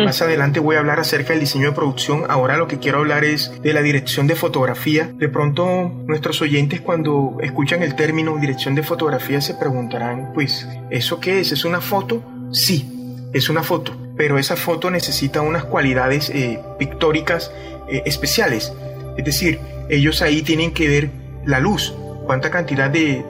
[0.05, 2.25] Más adelante voy a hablar acerca del diseño de producción.
[2.29, 5.11] Ahora lo que quiero hablar es de la dirección de fotografía.
[5.14, 11.21] De pronto nuestros oyentes cuando escuchan el término dirección de fotografía se preguntarán, pues, ¿eso
[11.21, 11.53] qué es?
[11.53, 12.23] ¿Es una foto?
[12.53, 17.53] Sí, es una foto pero esa foto necesita unas cualidades eh, pictóricas
[17.88, 18.75] eh, especiales.
[19.17, 21.11] Es decir, ellos ahí tienen que ver
[21.47, 21.95] la luz,
[22.27, 23.25] cuánta cantidad de,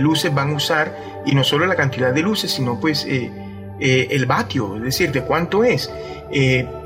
[0.00, 3.30] luces van a usar, y no solo la cantidad de luces, sino pues eh,
[3.80, 5.90] el vatio, es decir, de cuánto es.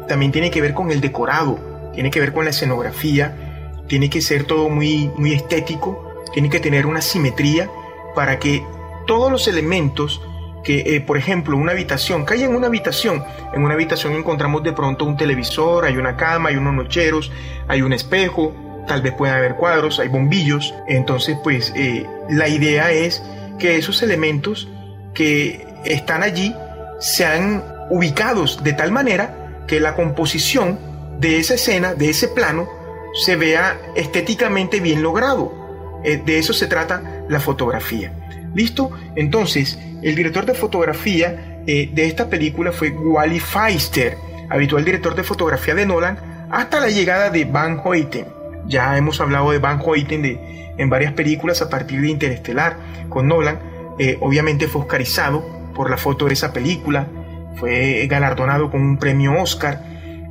[0.08, 1.58] también tiene que ver con el decorado,
[1.94, 6.60] tiene que ver con la escenografía, tiene que ser todo muy, muy estético, tiene que
[6.60, 7.70] tener una simetría
[8.14, 8.64] para que
[9.06, 10.20] todos los elementos
[10.62, 14.62] que, eh, por ejemplo, una habitación, que hay en una habitación, en una habitación encontramos
[14.62, 17.32] de pronto un televisor, hay una cama, hay unos nocheros,
[17.68, 18.54] hay un espejo,
[18.86, 23.22] tal vez pueda haber cuadros, hay bombillos, entonces pues eh, la idea es
[23.58, 24.68] que esos elementos
[25.14, 26.54] que están allí
[27.02, 30.78] sean ubicados de tal manera que la composición
[31.18, 32.68] de esa escena, de ese plano,
[33.24, 35.52] se vea estéticamente bien logrado.
[36.04, 38.12] Eh, de eso se trata la fotografía.
[38.54, 38.90] ¿Listo?
[39.16, 44.16] Entonces, el director de fotografía eh, de esta película fue Wally Feister,
[44.48, 48.26] habitual director de fotografía de Nolan, hasta la llegada de Van Hoyten.
[48.66, 52.76] Ya hemos hablado de Van Hoyten de, en varias películas a partir de Interestelar
[53.08, 53.58] con Nolan.
[53.98, 57.06] Eh, obviamente fue oscarizado por la foto de esa película,
[57.56, 59.82] fue galardonado con un premio Oscar,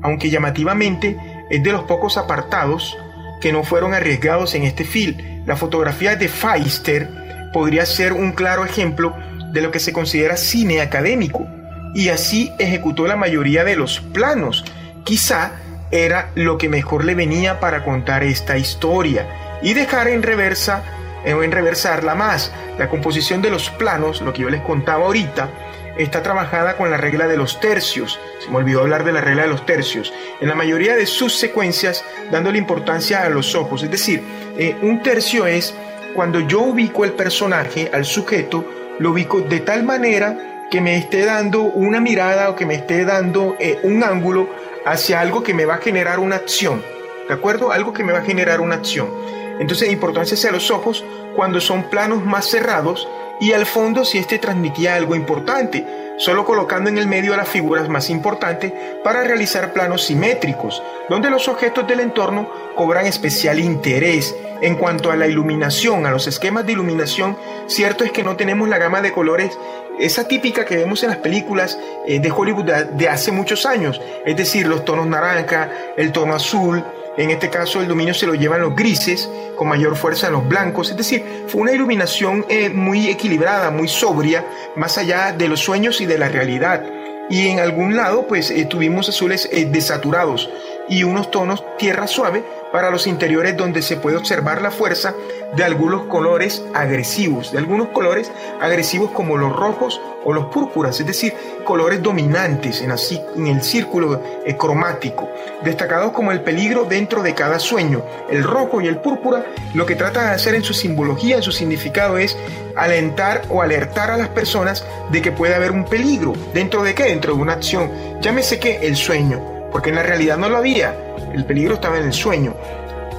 [0.02, 1.18] aunque llamativamente
[1.50, 2.98] es de los pocos apartados
[3.40, 5.44] que no fueron arriesgados en este film.
[5.46, 7.10] La fotografía de Feister
[7.54, 9.16] podría ser un claro ejemplo
[9.52, 11.48] de lo que se considera cine académico,
[11.94, 14.64] y así ejecutó la mayoría de los planos.
[15.04, 15.52] Quizá
[15.92, 19.28] era lo que mejor le venía para contar esta historia
[19.62, 20.84] y dejar en reversa
[21.26, 22.52] en reversarla más.
[22.78, 25.50] La composición de los planos, lo que yo les contaba ahorita,
[25.98, 28.20] está trabajada con la regla de los tercios.
[28.40, 30.14] Se me olvidó hablar de la regla de los tercios.
[30.40, 33.84] En la mayoría de sus secuencias, dándole importancia a los ojos.
[33.84, 34.24] Es decir,
[34.58, 35.76] eh, un tercio es
[36.16, 38.66] cuando yo ubico el personaje, al sujeto,
[39.00, 43.06] lo ubico de tal manera que me esté dando una mirada o que me esté
[43.06, 44.50] dando eh, un ángulo
[44.86, 46.84] hacia algo que me va a generar una acción.
[47.28, 47.72] ¿De acuerdo?
[47.72, 49.10] Algo que me va a generar una acción.
[49.60, 51.04] Entonces, importancia hacia los ojos
[51.36, 53.08] cuando son planos más cerrados
[53.40, 55.86] y al fondo si este transmitía algo importante,
[56.18, 58.72] solo colocando en el medio a las figuras más importantes
[59.04, 65.16] para realizar planos simétricos, donde los objetos del entorno cobran especial interés en cuanto a
[65.16, 67.36] la iluminación, a los esquemas de iluminación,
[67.66, 69.58] cierto es que no tenemos la gama de colores,
[70.02, 74.36] esa típica que vemos en las películas eh, de Hollywood de hace muchos años, es
[74.36, 76.84] decir, los tonos naranja, el tono azul,
[77.18, 80.90] en este caso el dominio se lo llevan los grises, con mayor fuerza los blancos,
[80.90, 86.02] es decir, fue una iluminación eh, muy equilibrada, muy sobria, más allá de los sueños
[86.02, 86.84] y de la realidad.
[87.30, 90.50] Y en algún lado pues eh, tuvimos azules desaturados
[90.92, 95.16] y unos tonos tierra suave para los interiores donde se puede observar la fuerza
[95.56, 101.08] de algunos colores agresivos, de algunos colores agresivos como los rojos o los púrpuras, es
[101.08, 105.30] decir, colores dominantes en, el círculo eh, cromático,
[105.64, 108.04] destacados como el peligro dentro de cada sueño.
[108.30, 111.54] El rojo y el púrpura lo que tratan de hacer en su simbología, en su
[111.54, 112.38] significado es
[112.76, 116.34] alentar o alertar a las personas de que puede haber un peligro.
[116.54, 117.04] ¿Dentro de qué?
[117.06, 117.90] Dentro de una acción.
[118.22, 120.96] Llámese que el sueño, porque en la realidad no lo había
[121.34, 122.56] el peligro estaba en el sueño.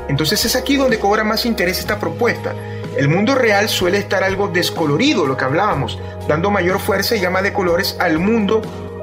[0.09, 2.55] Entonces es aquí donde cobra más interés esta propuesta.
[2.97, 5.98] El mundo real suele estar algo descolorido, lo que hablábamos,
[6.29, 8.61] dando mayor fuerza y gama de colores al mundo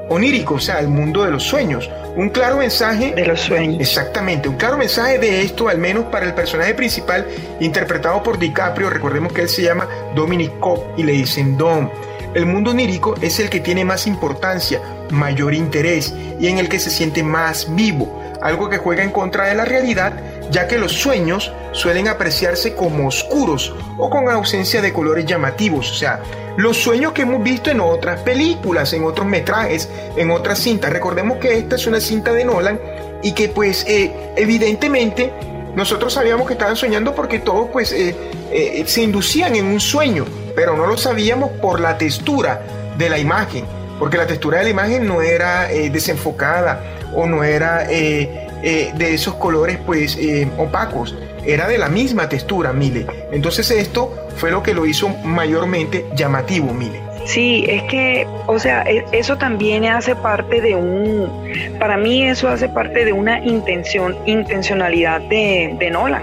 [0.08, 1.90] onírico, o sea, al mundo de los sueños.
[2.16, 3.80] Un claro mensaje de los sueños.
[3.80, 7.26] Exactamente, un claro mensaje de esto, al menos para el personaje principal
[7.60, 8.90] interpretado por DiCaprio.
[8.90, 11.88] Recordemos que él se llama Dominic Cobb y le dicen Dom.
[12.34, 16.78] El mundo onírico es el que tiene más importancia, mayor interés y en el que
[16.78, 20.12] se siente más vivo, algo que juega en contra de la realidad,
[20.50, 25.94] ya que los sueños suelen apreciarse como oscuros o con ausencia de colores llamativos, o
[25.94, 26.20] sea,
[26.56, 30.92] los sueños que hemos visto en otras películas, en otros metrajes, en otras cintas.
[30.92, 32.78] Recordemos que esta es una cinta de Nolan
[33.22, 35.32] y que pues eh, evidentemente
[35.74, 38.14] nosotros sabíamos que estaban soñando porque todos pues eh,
[38.52, 42.62] eh, se inducían en un sueño, pero no lo sabíamos por la textura
[42.96, 43.64] de la imagen,
[43.98, 46.82] porque la textura de la imagen no era desenfocada
[47.14, 50.18] o no era de esos colores pues
[50.58, 53.06] opacos, era de la misma textura, Mile.
[53.32, 57.00] Entonces esto fue lo que lo hizo mayormente llamativo, Mile.
[57.24, 61.30] Sí, es que, o sea, e, eso también hace parte de un,
[61.78, 66.22] para mí eso hace parte de una intención, intencionalidad de, de Nolan.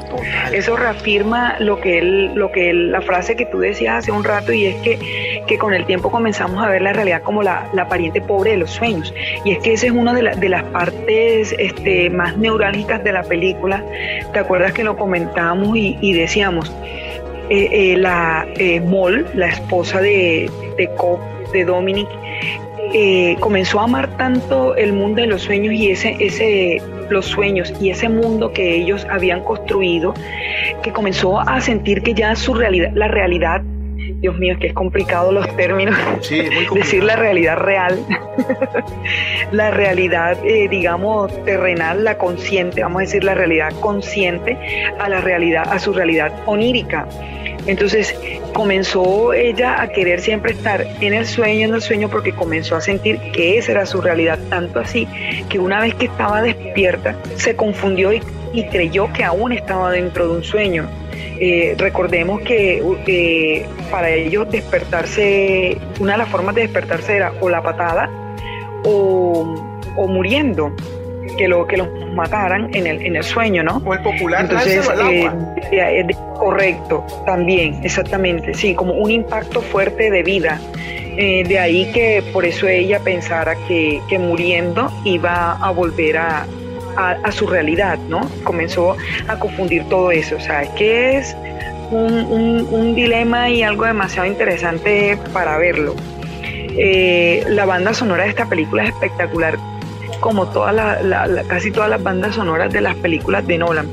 [0.52, 4.52] Eso reafirma lo que él, lo que la frase que tú decías hace un rato
[4.52, 7.88] y es que, que con el tiempo comenzamos a ver la realidad como la, la
[7.88, 9.14] pariente pobre de los sueños.
[9.46, 13.24] Y es que esa es una de, de las partes este, más neurálgicas de la
[13.24, 13.84] película.
[14.34, 16.74] ¿Te acuerdas que lo comentábamos y, y decíamos?
[17.50, 20.50] Eh, eh, la eh, Moll, la esposa de,
[21.54, 22.10] de Dominic,
[23.40, 27.90] comenzó a amar tanto el mundo de los sueños y ese, ese, los sueños y
[27.90, 30.14] ese mundo que ellos habían construido,
[30.84, 33.62] que comenzó a sentir que ya su realidad, la realidad
[34.20, 35.96] Dios mío, es que es complicado los términos.
[36.22, 36.42] Sí,
[36.74, 38.00] Decir la realidad real,
[39.52, 44.58] la realidad, digamos, terrenal, la consciente, vamos a decir la realidad consciente
[45.00, 47.08] a la realidad, a su realidad onírica.
[47.68, 48.18] Entonces
[48.54, 52.82] comenzó ella a querer siempre estar en el sueño, en el sueño, porque comenzó a
[52.82, 55.08] sentir que esa era su realidad, tanto así
[55.50, 58.22] que una vez que estaba despierta se confundió y,
[58.72, 60.90] creyó que aún estaba dentro de un sueño.
[61.40, 67.50] Eh, recordemos que eh, para ellos despertarse, una de las formas de despertarse era o
[67.50, 68.10] la patada
[68.84, 69.56] o,
[69.96, 70.74] o muriendo
[71.38, 73.82] que lo que los mataran en el, en el sueño, ¿no?
[73.86, 74.90] O el popular Entonces,
[75.72, 80.60] eh, correcto, también, exactamente, sí, como un impacto fuerte de vida.
[81.20, 86.46] Eh, de ahí que por eso ella pensara que, que muriendo iba a volver a,
[86.98, 88.22] a, su realidad, ¿no?
[88.44, 91.36] Comenzó a confundir todo eso, o sea, es que es
[91.92, 95.96] un, un, un dilema y algo demasiado interesante para verlo.
[97.50, 99.58] la banda sonora de esta película es espectacular
[100.20, 100.52] como
[101.48, 103.88] casi todas las bandas sonoras de las películas de Nolan.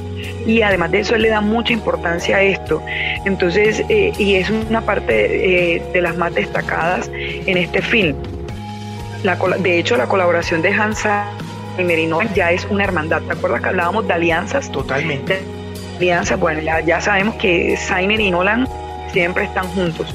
[0.47, 2.83] Y además de eso, él le da mucha importancia a esto.
[3.25, 8.17] Entonces, eh, y es una parte eh, de las más destacadas en este film.
[9.61, 11.07] De hecho, la colaboración de Hans
[11.77, 13.23] Zimmer y Nolan ya es una hermandad.
[13.23, 14.71] ¿Te acuerdas que hablábamos de alianzas?
[14.71, 15.43] Totalmente.
[15.97, 18.69] alianzas, bueno, ya, ya sabemos que Zimmer y Nolan
[19.13, 20.15] siempre están juntos.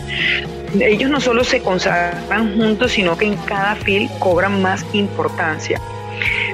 [0.79, 5.81] Ellos no solo se consagran juntos, sino que en cada film cobran más importancia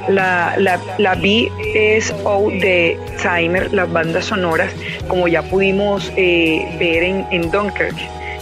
[0.07, 4.71] la, la, la BSO de Timer, las bandas sonoras,
[5.07, 7.95] como ya pudimos eh, ver en, en Dunkirk.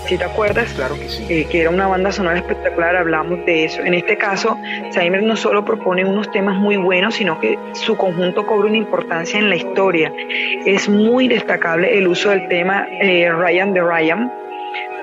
[0.05, 0.73] Si te acuerdas?
[0.73, 1.25] Claro que sí.
[1.29, 3.81] Eh, que era una banda sonora espectacular, hablamos de eso.
[3.83, 4.57] En este caso,
[4.91, 9.39] Timer no solo propone unos temas muy buenos, sino que su conjunto cobra una importancia
[9.39, 10.13] en la historia.
[10.65, 14.33] Es muy destacable el uso del tema eh, Ryan de Ryan,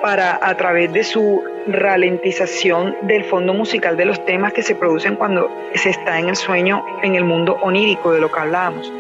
[0.01, 5.17] para a través de su ralentización del fondo musical de los temas que se producen
[5.17, 8.93] cuando se está en el sueño, en el mundo onírico de lo que hablábamos.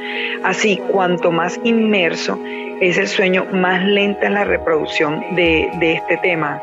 [0.43, 2.39] Así, cuanto más inmerso
[2.81, 6.63] es el sueño, más lenta es la reproducción de, este tema.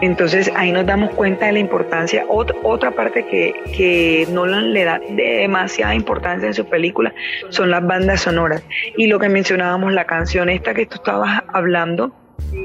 [0.00, 2.24] Entonces ahí nos damos cuenta de la importancia.
[2.28, 7.12] Otra, parte que, que Nolan le da demasiada importancia en su película
[7.48, 8.62] son las bandas sonoras.
[8.96, 12.12] Y lo que mencionábamos, la canción esta que tú estabas hablando,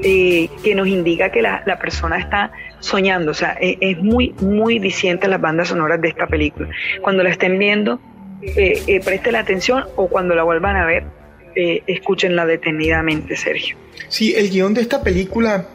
[0.04, 3.30] eh, que nos indica que la, persona está soñando.
[3.30, 6.68] O sea, e, es, muy, muy diciente las bandas sonoras de esta película.
[7.00, 8.00] Cuando la estén viendo,
[8.42, 11.04] eh, eh, preste la atención o cuando la vuelvan a ver,
[11.54, 13.76] escúchenla detenidamente, Sergio.
[14.08, 15.66] Sí, el guion de esta película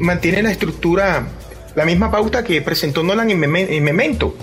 [0.00, 1.26] mantiene la estructura,
[1.74, 4.36] la misma pauta que presentó Nolan en Memento,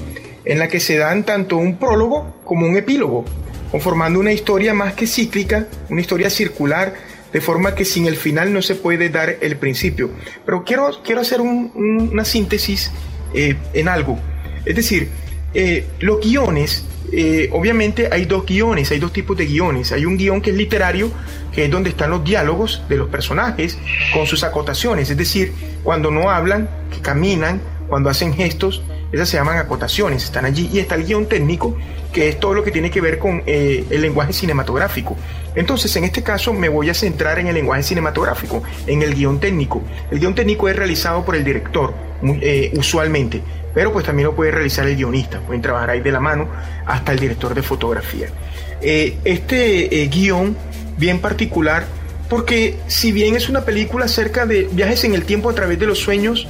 [0.43, 3.25] en la que se dan tanto un prólogo como un epílogo,
[3.69, 6.93] conformando una historia más que cíclica, una historia circular
[7.35, 10.09] de forma que sin el final no se puede dar el principio.
[10.45, 12.93] Pero quiero, quiero hacer una síntesis
[13.33, 14.17] eh, en algo.
[14.63, 15.09] Es decir,
[15.53, 19.91] eh, los guiones, eh, obviamente hay dos guiones, hay dos tipos de guiones.
[19.91, 21.11] Hay un guion que es literario,
[21.51, 23.77] que es donde están los diálogos de los personajes
[24.13, 25.51] con sus acotaciones, es decir,
[25.83, 27.59] cuando no hablan, que caminan,
[27.89, 28.81] cuando hacen gestos
[29.11, 30.69] Esas se llaman acotaciones, están allí.
[30.71, 31.75] Y está el guion técnico,
[32.13, 35.17] que es todo lo que tiene que ver con el lenguaje cinematográfico.
[35.55, 39.39] Entonces, en este caso me voy a centrar en el lenguaje cinematográfico, en el guion
[39.39, 39.81] técnico.
[40.11, 41.93] El guion técnico es realizado por el director,
[42.23, 43.41] eh, usualmente,
[43.73, 46.47] pero pues también lo puede realizar el guionista, pueden trabajar ahí de la mano
[46.85, 48.27] hasta el director de fotografía.
[48.81, 50.55] Eh, este guion
[50.97, 51.85] bien particular,
[52.29, 55.85] porque si bien es una película acerca de viajes en el tiempo a través de
[55.85, 56.47] los sueños,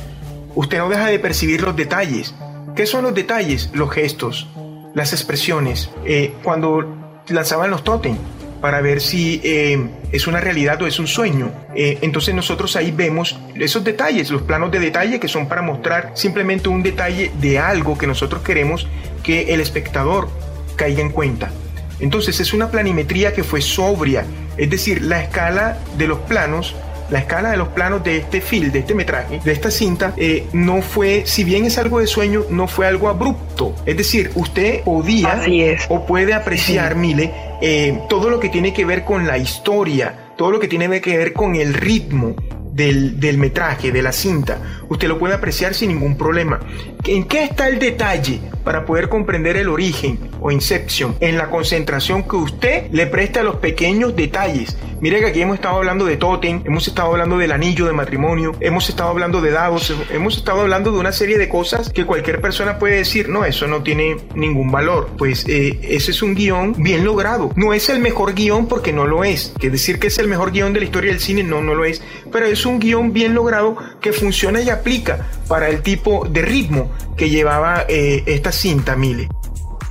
[0.56, 2.34] usted no deja de percibir los detalles.
[2.76, 3.70] ¿Qué son los detalles?
[3.74, 4.48] Los gestos,
[4.94, 5.90] las expresiones.
[6.06, 8.18] Eh, cuando lanzaban los totem
[8.62, 11.52] para ver si eh, es una realidad o es un sueño.
[11.76, 16.12] Eh, entonces nosotros ahí vemos esos detalles, los planos de detalle que son para mostrar
[16.16, 18.88] simplemente un detalle de algo que nosotros queremos
[19.24, 20.30] que el espectador
[20.76, 21.52] caiga en cuenta.
[22.00, 24.26] Entonces es una planimetría que fue sobria,
[24.58, 26.76] es decir, la escala de los planos
[27.10, 30.48] la escala de los planos de este film, de este metraje, de esta cinta, eh,
[30.54, 33.76] no fue, si bien es algo de sueño, no fue algo abrupto.
[33.86, 35.42] Es decir, usted podía
[35.90, 37.32] o puede apreciar, Mile,
[37.62, 41.18] eh, todo lo que tiene que ver con la historia, todo lo que tiene que
[41.18, 42.36] ver con el ritmo,
[42.76, 46.60] del, del, metraje, de la cinta, usted lo puede apreciar sin ningún problema.
[47.06, 50.20] ¿En qué está el detalle para poder comprender el origen
[50.52, 51.16] Inception?
[51.20, 54.78] En la concentración que usted le presta a los pequeños detalles.
[55.02, 58.54] Mire que aquí hemos estado hablando de Totem, hemos estado hablando del anillo de matrimonio,
[58.60, 62.40] hemos estado hablando de dados, hemos estado hablando de una serie de cosas que cualquier
[62.42, 65.10] persona puede decir, no, eso no tiene ningún valor.
[65.18, 67.52] Pues eh, ese es un guion bien logrado.
[67.56, 69.54] No es el mejor guion porque no lo es.
[69.60, 71.86] Que decir que es el mejor guion de la historia del cine, no, no lo
[71.86, 72.02] es.
[72.32, 76.92] Pero es un guion bien logrado que funciona y aplica para el tipo de ritmo
[77.18, 79.30] que llevaba eh, esta cinta, Mile.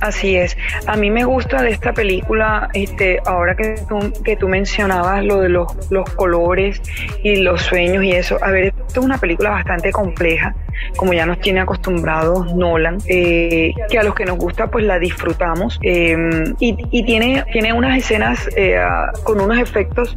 [0.01, 0.57] Así es.
[0.87, 5.41] A mí me gusta de esta película, este, ahora que tú, que tú mencionabas lo
[5.41, 6.81] de los, los colores
[7.23, 8.37] y los sueños y eso.
[8.41, 10.55] A ver, esto es una película bastante compleja,
[10.97, 14.99] como ya nos tiene acostumbrados Nolan, eh, que a los que nos gusta pues la
[14.99, 15.79] disfrutamos.
[15.81, 18.77] Em, y, y, tiene, tiene unas escenas eh,
[19.23, 20.15] con unos efectos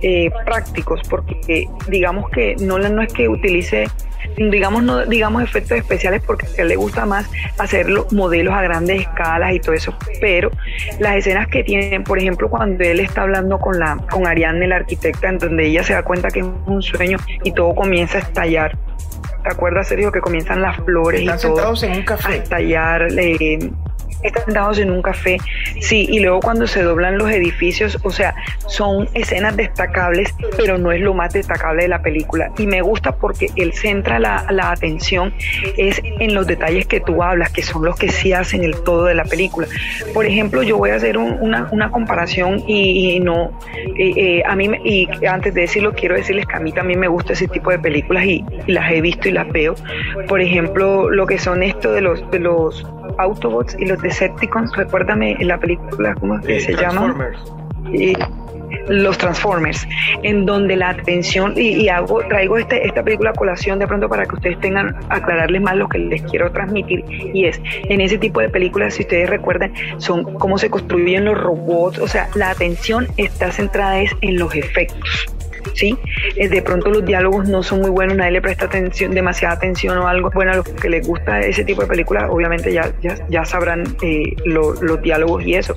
[0.00, 3.88] eh, prácticos, porque digamos que Nolan no es que utilice,
[4.36, 9.02] digamos, no digamos efectos especiales porque a él le gusta más hacerlo modelos a grandes
[9.02, 10.50] escalas y todo eso, pero
[10.98, 14.76] las escenas que tienen, por ejemplo, cuando él está hablando con la con Ariadne, la
[14.76, 18.20] arquitecta, en donde ella se da cuenta que es un sueño y todo comienza a
[18.22, 18.76] estallar.
[19.42, 22.32] ¿Te acuerdas, Sergio, que comienzan las flores y todo en un café.
[22.32, 23.08] a estallar?
[23.16, 23.70] Eh,
[24.22, 25.38] sentados en un café,
[25.80, 28.34] sí, y luego cuando se doblan los edificios, o sea,
[28.66, 32.50] son escenas destacables, pero no es lo más destacable de la película.
[32.58, 35.32] Y me gusta porque él centra la, la atención
[35.76, 39.04] es en los detalles que tú hablas, que son los que sí hacen el todo
[39.04, 39.66] de la película.
[40.14, 43.50] Por ejemplo, yo voy a hacer una, una, comparación y, no,
[43.98, 47.32] eh, a mí, y antes de decirlo, quiero decirles que a mí también me gusta
[47.32, 49.74] ese tipo de películas y, y las he visto y las veo.
[50.28, 52.86] Por ejemplo, lo que son esto de los, de los
[53.18, 57.14] Autobots y los Decepticons, recuérdame la película, ¿cómo se llama?
[57.92, 58.14] Y,
[58.88, 59.86] los Transformers,
[60.22, 64.24] en donde la atención, y, hago, traigo este, esta película a colación de pronto para
[64.24, 67.04] que ustedes tengan, aclararles más lo que les quiero transmitir,
[67.34, 71.38] y es, en ese tipo de películas, si ustedes recuerdan, son cómo se construyen los
[71.38, 75.26] robots, o sea, la atención está centrada es en los efectos
[75.74, 75.96] ¿sí?
[76.36, 79.98] Eh, de pronto los diálogos no son muy buenos, nadie le presta atención, demasiada atención
[79.98, 80.30] o algo.
[80.30, 82.92] Bueno, a los que les gusta ese tipo de películas, obviamente ya,
[83.28, 85.76] ya, sabrán eh, los diálogos y eso.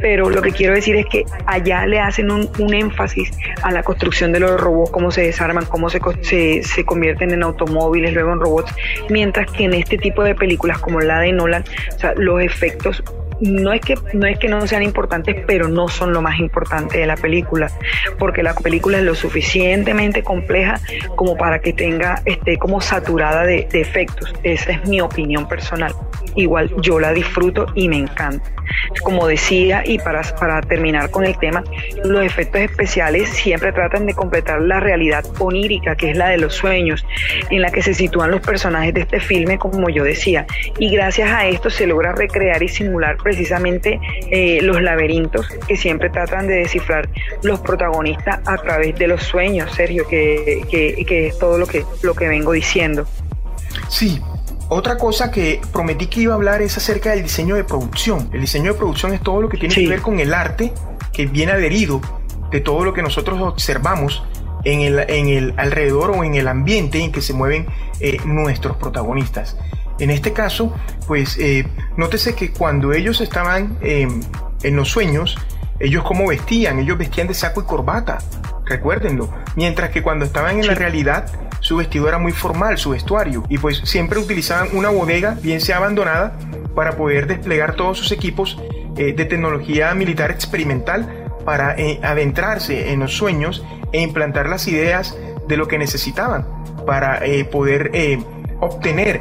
[0.00, 3.30] Pero lo que quiero decir es que allá le hacen un, énfasis
[3.62, 7.42] a la construcción de los robots, cómo se desarman, cómo se, se, se convierten en
[7.42, 8.74] automóviles, luego en robots,
[9.10, 11.64] mientras que en este tipo de películas como la de Nolan,
[11.94, 13.02] o sea, los efectos
[13.44, 16.98] no es que no es que no sean importantes, pero no son lo más importante
[16.98, 17.70] de la película,
[18.18, 20.80] porque la película es lo suficientemente compleja
[21.16, 24.32] como para que tenga esté como saturada de, de efectos.
[24.42, 25.94] Esa es mi opinión personal.
[26.36, 28.50] Igual yo la disfruto y me encanta.
[29.02, 31.62] Como decía, y para, para terminar con el tema,
[32.04, 36.54] los efectos especiales siempre tratan de completar la realidad onírica, que es la de los
[36.54, 37.06] sueños,
[37.50, 40.46] en la que se sitúan los personajes de este filme, como yo decía.
[40.78, 46.08] Y gracias a esto se logra recrear y simular precisamente eh, los laberintos que siempre
[46.08, 47.08] tratan de descifrar
[47.42, 52.14] los protagonistas a través de los sueños, Sergio, que, que, es todo lo que, lo
[52.14, 53.06] que vengo diciendo.
[53.88, 54.20] Sí,
[54.68, 58.30] otra cosa que prometí que iba a hablar es acerca del diseño de producción.
[58.32, 60.72] El diseño de producción es todo lo que tiene que ver con el arte
[61.12, 62.00] que viene adherido
[62.52, 64.22] de todo lo que nosotros observamos
[64.64, 67.66] en el, en el alrededor o en el ambiente en que se mueven
[67.98, 69.56] eh, nuestros protagonistas.
[69.98, 70.74] En este caso,
[71.06, 71.66] pues eh,
[71.96, 74.20] nótese que cuando ellos estaban em,
[74.62, 75.36] en los sueños,
[75.78, 78.18] ellos cómo vestían, ellos vestían de saco y corbata,
[78.64, 79.28] recuérdenlo.
[79.56, 81.26] Mientras que cuando estaban en la realidad,
[81.60, 85.78] su vestido era muy formal, su vestuario, y pues siempre utilizaban una bodega, bien sea
[85.78, 86.36] abandonada,
[86.74, 88.58] para poder desplegar todos sus equipos
[88.96, 95.16] eh, de tecnología militar experimental para eh, adentrarse en los sueños e implantar las ideas
[95.48, 96.46] de lo que necesitaban
[96.86, 97.90] para eh, poder
[98.60, 99.20] obtener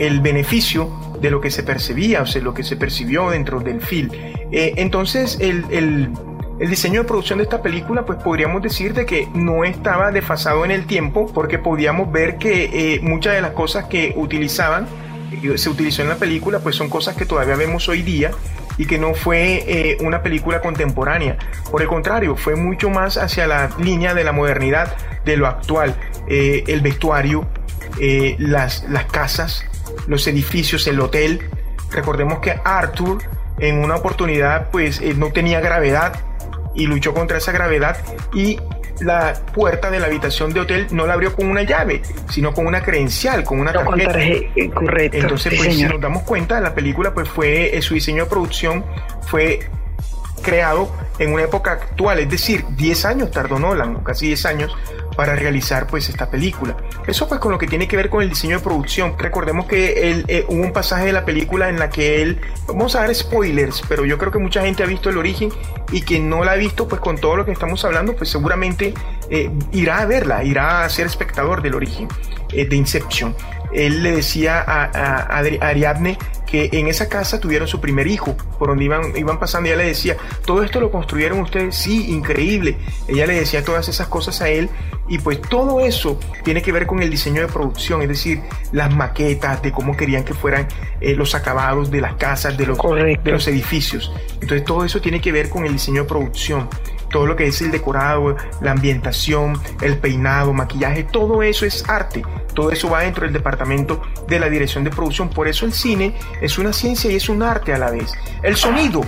[0.00, 0.90] el beneficio
[1.20, 4.10] de lo que se percibía, o sea, lo que se percibió dentro del film.
[4.50, 6.10] entonces, el, el,
[6.58, 10.64] el, diseño de producción de esta película, pues podríamos decir de que no estaba desfasado
[10.64, 14.86] en el tiempo, porque podíamos ver que muchas de las cosas que utilizaban,
[15.56, 18.30] se utilizó en la película, pues son cosas que todavía vemos hoy día
[18.80, 21.36] y que no fue eh, una película contemporánea.
[21.70, 25.94] Por el contrario, fue mucho más hacia la línea de la modernidad, de lo actual.
[26.28, 27.46] Eh, el vestuario,
[28.00, 29.66] eh, las, las casas,
[30.06, 31.48] los edificios, el hotel.
[31.90, 33.22] Recordemos que Arthur
[33.58, 36.20] en una oportunidad pues no tenía gravedad
[36.74, 37.98] y luchó contra esa gravedad
[38.32, 38.58] y
[39.00, 42.66] la puerta de la habitación de hotel no la abrió con una llave, sino con
[42.66, 44.20] una credencial, con una tarjeta.
[44.20, 45.16] Eh, correcto.
[45.16, 48.84] Entonces, pues, si nos damos cuenta, la película, pues, fue, eh, su diseño de producción
[49.22, 49.60] fue
[50.42, 54.76] creado en una época actual, es decir, 10 años tardó Nolan, casi 10 años,
[55.20, 56.74] para realizar pues esta película.
[57.06, 59.16] Eso pues con lo que tiene que ver con el diseño de producción.
[59.18, 62.96] Recordemos que él, eh, hubo un pasaje de la película en la que él, vamos
[62.96, 65.50] a dar spoilers, pero yo creo que mucha gente ha visto el origen
[65.92, 68.94] y que no la ha visto pues con todo lo que estamos hablando pues seguramente
[69.28, 72.08] eh, irá a verla, irá a ser espectador del origen
[72.52, 73.34] de Inception.
[73.72, 76.18] Él le decía a, a Ariadne
[76.50, 79.86] que en esa casa tuvieron su primer hijo, por donde iban, iban pasando, ella le
[79.86, 82.76] decía, todo esto lo construyeron ustedes, sí, increíble.
[83.06, 84.68] Ella le decía todas esas cosas a él
[85.08, 88.40] y pues todo eso tiene que ver con el diseño de producción, es decir,
[88.72, 90.66] las maquetas de cómo querían que fueran
[91.00, 94.12] eh, los acabados de las casas, de los, de los edificios.
[94.34, 96.68] Entonces todo eso tiene que ver con el diseño de producción
[97.10, 102.22] todo lo que es el decorado, la ambientación, el peinado, maquillaje, todo eso es arte.
[102.54, 105.28] Todo eso va dentro del departamento de la dirección de producción.
[105.28, 108.12] Por eso el cine es una ciencia y es un arte a la vez.
[108.42, 109.02] El sonido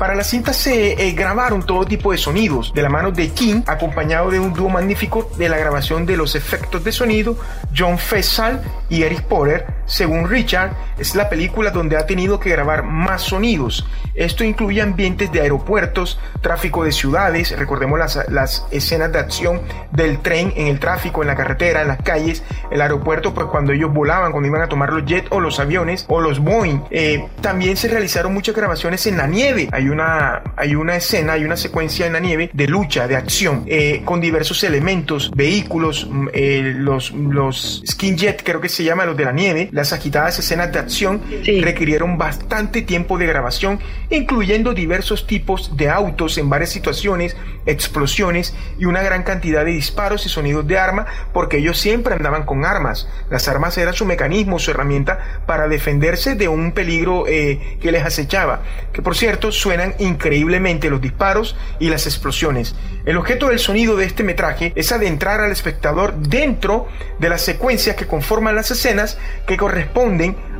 [0.00, 3.62] para la cinta se eh, grabaron todo tipo de sonidos de la mano de King,
[3.66, 7.36] acompañado de un dúo magnífico de la grabación de los efectos de sonido,
[7.76, 9.66] John Fessal y Eric Porter.
[9.90, 13.86] Según Richard, es la película donde ha tenido que grabar más sonidos.
[14.14, 19.60] Esto incluye ambientes de aeropuertos, tráfico de ciudades, recordemos las, las escenas de acción
[19.92, 23.72] del tren en el tráfico, en la carretera, en las calles, el aeropuerto, pues cuando
[23.72, 26.82] ellos volaban, cuando iban a tomar los jets o los aviones o los Boeing.
[26.90, 31.44] Eh, también se realizaron muchas grabaciones en la nieve hay una, hay una escena, hay
[31.44, 36.28] una secuencia en la nieve de lucha, de acción, eh, con diversos elementos, vehículos, mm,
[36.32, 40.38] eh, los, los skin jet, creo que se llama, los de la nieve, las agitadas
[40.38, 41.22] escenas de acción
[41.62, 48.84] requirieron bastante tiempo de grabación, incluyendo diversos tipos de autos en varias situaciones, explosiones y
[48.84, 53.08] una gran cantidad de disparos y sonidos de arma, porque ellos siempre andaban con armas.
[53.30, 58.04] Las armas eran su mecanismo, su herramienta para defenderse de un peligro eh, que les
[58.04, 58.60] acechaba.
[58.92, 62.74] Que por cierto, su suenan increíblemente los disparos y las explosiones.
[63.06, 66.88] El objeto del sonido de este metraje es adentrar al espectador dentro
[67.20, 69.16] de las secuencias que conforman las escenas
[69.46, 69.69] que corresponden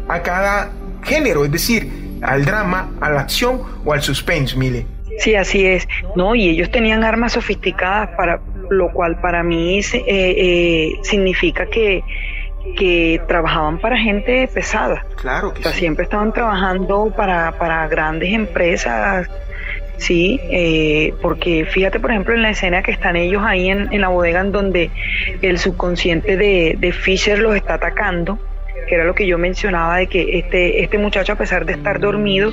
[0.08, 0.70] a cada
[1.02, 4.86] género, es decir, al drama, a la acción o al suspense, Mile.
[5.18, 5.86] Sí, así es.
[6.16, 8.40] No, y ellos tenían armas sofisticadas, para
[8.70, 12.02] lo cual para mí eh, eh, significa que
[12.76, 15.04] que trabajaban para gente pesada.
[15.16, 19.28] Claro que o sea, siempre estaban trabajando para, para grandes empresas,
[19.96, 24.00] sí, eh, porque fíjate, por ejemplo, en la escena que están ellos ahí en, en
[24.00, 24.90] la bodega en donde
[25.42, 28.38] el subconsciente de, de, Fisher los está atacando,
[28.88, 32.00] que era lo que yo mencionaba de que este, este muchacho, a pesar de estar
[32.00, 32.52] dormido,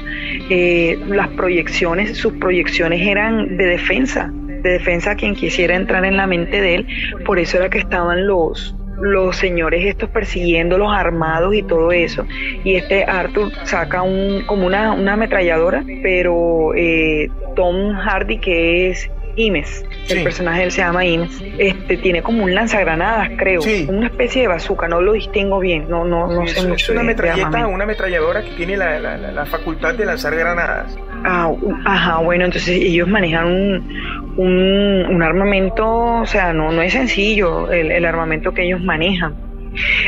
[0.50, 6.18] eh, las proyecciones, sus proyecciones eran de defensa, de defensa a quien quisiera entrar en
[6.18, 6.88] la mente de él,
[7.26, 12.26] por eso era que estaban los los señores estos persiguiendo los armados y todo eso.
[12.64, 19.10] Y este Arthur saca un, como una, una ametralladora, pero eh, Tom Hardy, que es
[19.38, 24.42] Imes, el personaje él se llama Imes, este tiene como un lanzagranadas, creo, una especie
[24.42, 26.86] de bazooka, no lo distingo bien, no no no sé mucho.
[26.86, 30.98] Es una metralleta, una ametralladora que tiene la, la, la, facultad de lanzar granadas.
[31.24, 31.52] Ah,
[31.86, 37.72] ajá, bueno, entonces ellos manejan un, un, un, armamento, o sea, no, no es sencillo
[37.72, 39.36] el, el armamento que ellos manejan.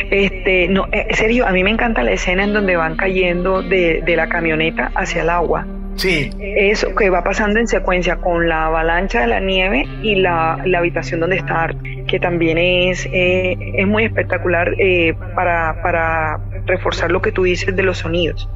[0.10, 4.02] Este, no, eh, serio, a mí me encanta la escena en donde van cayendo de,
[4.04, 5.68] de la camioneta hacia el agua.
[6.00, 6.32] Sí.
[6.40, 11.20] Eso que va pasando en secuencia con la avalancha de la nieve y la, habitación
[11.20, 11.78] donde está Art,
[12.08, 17.76] que también es, eh, es muy espectacular eh, para, para reforzar lo que tú dices
[17.76, 18.50] de los sonidos.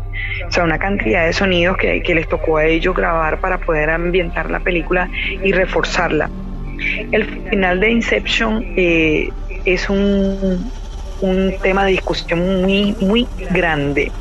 [0.47, 3.89] O sea, una cantidad de sonidos que, que les tocó a ellos grabar para poder
[3.89, 5.09] ambientar la película
[5.43, 6.29] y reforzarla.
[7.11, 9.29] El final de Inception eh,
[9.65, 10.71] es un,
[11.23, 14.11] un tema de discusión muy, muy grande.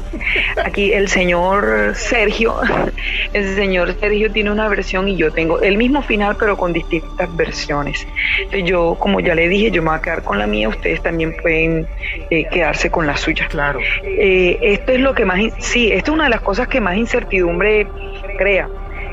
[0.64, 2.54] Aquí el señor Sergio,
[3.32, 7.34] el señor Sergio tiene una versión y yo tengo el mismo final pero con distintas
[7.36, 8.06] versiones.
[8.64, 11.34] Yo, como ya le dije, yo me voy a quedar con la mía, ustedes también
[11.42, 11.88] pueden
[12.30, 13.48] eh, quedarse con la suya.
[13.48, 13.80] Claro.
[14.04, 16.96] Eh, esto es lo que más, sí, esto es una de las cosas que más
[16.96, 17.88] incertidumbre
[18.38, 18.68] crea.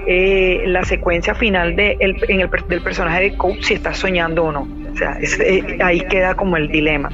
[0.06, 4.46] Eh, la secuencia final de el, en el, del personaje de Cope si está soñando
[4.46, 4.68] o no.
[4.94, 5.40] O sea, es,
[5.82, 7.10] ahí queda como el dilema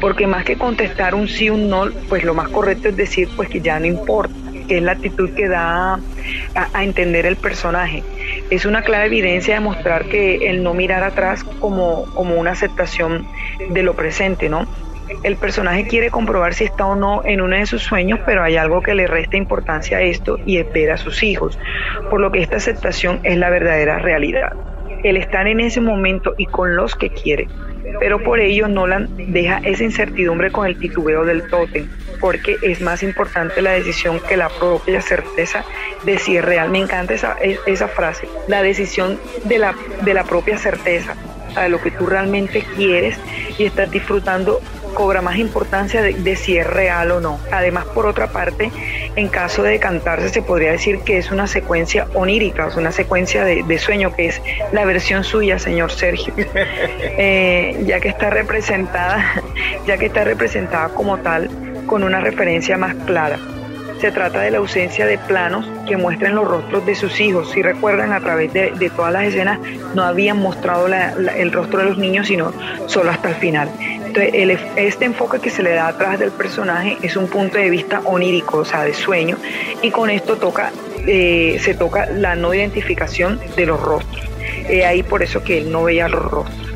[0.00, 3.28] porque más que contestar un sí o un no, pues lo más correcto es decir
[3.36, 4.34] pues que ya no importa,
[4.68, 6.00] que es la actitud que da
[6.54, 8.02] a, entender el personaje.
[8.50, 13.26] Es una clara evidencia de mostrar que el no mirar atrás como, como una aceptación
[13.70, 14.66] de lo presente, ¿no?
[15.22, 18.56] El personaje quiere comprobar si está o no en uno de sus sueños, pero hay
[18.56, 21.58] algo que le resta importancia a esto y es ver a sus hijos,
[22.10, 24.52] por lo que esta aceptación es la verdadera realidad.
[25.04, 27.46] El estar en ese momento y con los que quiere
[28.00, 31.88] pero por ello Nolan deja esa incertidumbre con el titubeo del tótem,
[32.20, 35.64] porque es más importante la decisión que la propia certeza
[36.04, 36.70] de si es real.
[36.70, 37.36] Me encanta esa,
[37.66, 41.14] esa frase, la decisión de la, de la propia certeza,
[41.60, 43.18] de lo que tú realmente quieres
[43.58, 44.60] y estás disfrutando
[44.94, 47.38] cobra más importancia de, si es real o no.
[47.52, 48.70] Además, por otra parte,
[49.16, 53.44] en caso de cantarse, se podría decir que es una secuencia onírica, o una secuencia
[53.44, 54.40] de, sueño, que es
[54.72, 59.42] la versión suya, señor Sergio, eh, ya que está representada,
[59.86, 61.50] ya que está representada como tal
[61.86, 63.38] con una referencia más clara.
[64.00, 67.50] Se trata de la ausencia de planos que muestren los rostros de sus hijos.
[67.52, 69.58] Si recuerdan, a través de, todas las escenas
[69.94, 72.52] no habían mostrado el rostro de los niños, sino
[72.86, 73.70] solo hasta el final.
[74.16, 78.00] Entonces, este enfoque que se le da atrás del personaje es un punto de vista
[78.04, 79.36] onírico, o sea, de sueño,
[79.82, 80.70] y con esto toca,
[81.06, 84.24] eh, se toca la no identificación de los rostros.
[84.86, 86.74] ahí por eso que él no veía los rostros.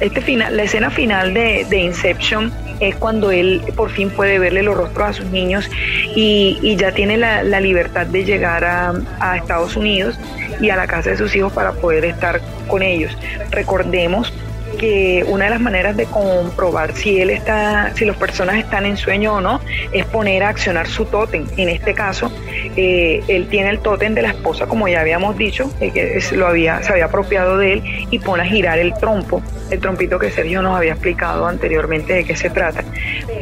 [0.00, 4.76] Este final, la escena final de, Inception es cuando él por fin puede verle los
[4.76, 5.68] rostros a sus niños
[6.14, 10.18] y, ya tiene la, libertad de llegar a, Estados Unidos
[10.60, 13.16] y a la casa de sus hijos para poder estar con ellos.
[13.50, 14.32] Recordemos
[14.78, 18.96] que una de las maneras de comprobar si él está, si las personas están en
[18.96, 19.60] sueño o no,
[19.92, 21.46] es poner a accionar su tótem.
[21.56, 22.30] En este caso,
[22.76, 26.46] eh, él tiene el tótem de la esposa, como ya habíamos dicho, eh, que lo
[26.46, 30.30] había, se había apropiado de él y pone a girar el trompo, el trompito que
[30.30, 32.84] Sergio nos había explicado anteriormente de qué se trata.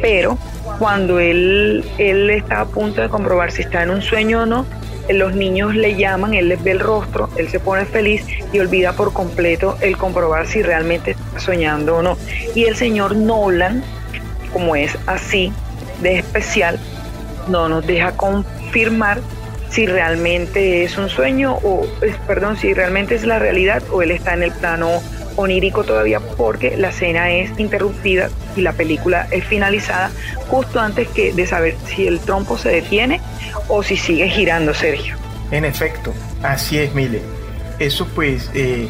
[0.01, 0.37] Pero
[0.79, 4.65] cuando él, él está a punto de comprobar si está en un sueño o no,
[5.09, 8.93] los niños le llaman, él les ve el rostro, él se pone feliz y olvida
[8.93, 12.17] por completo el comprobar si realmente está soñando o no.
[12.55, 13.83] Y el señor Nolan,
[14.51, 15.51] como es así
[16.01, 16.79] de especial,
[17.47, 19.21] no nos deja confirmar
[19.69, 21.85] si realmente es un sueño o,
[22.25, 25.01] perdón, si realmente es la realidad o él está en el plano
[25.37, 30.11] onírico todavía porque la escena es interrumpida y la película es finalizada
[30.49, 33.21] justo antes que de saber si el trompo se detiene
[33.69, 35.15] o si sigue girando, Sergio.
[35.51, 36.13] En efecto,
[36.43, 37.21] así es, Mile.
[37.79, 38.87] Eso pues, eh,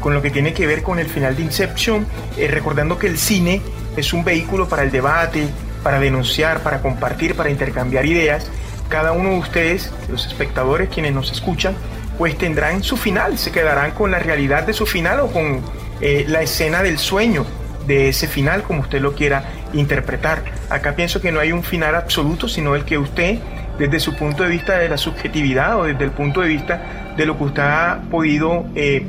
[0.00, 2.06] con lo que tiene que ver con el final de Inception,
[2.36, 3.62] eh, recordando que el cine
[3.96, 5.48] es un vehículo para el debate,
[5.82, 8.50] para denunciar, para compartir, para intercambiar ideas.
[8.88, 11.74] Cada uno de ustedes, los espectadores, quienes nos escuchan,
[12.18, 15.60] pues tendrán su final, se quedarán con la realidad de su final o con
[16.00, 17.46] eh, la escena del sueño
[17.86, 20.42] de ese final, como usted lo quiera interpretar.
[20.70, 23.38] Acá pienso que no hay un final absoluto, sino el que usted
[23.78, 27.26] desde su punto de vista de la subjetividad o desde el punto de vista de
[27.26, 29.06] lo que usted ha podido eh,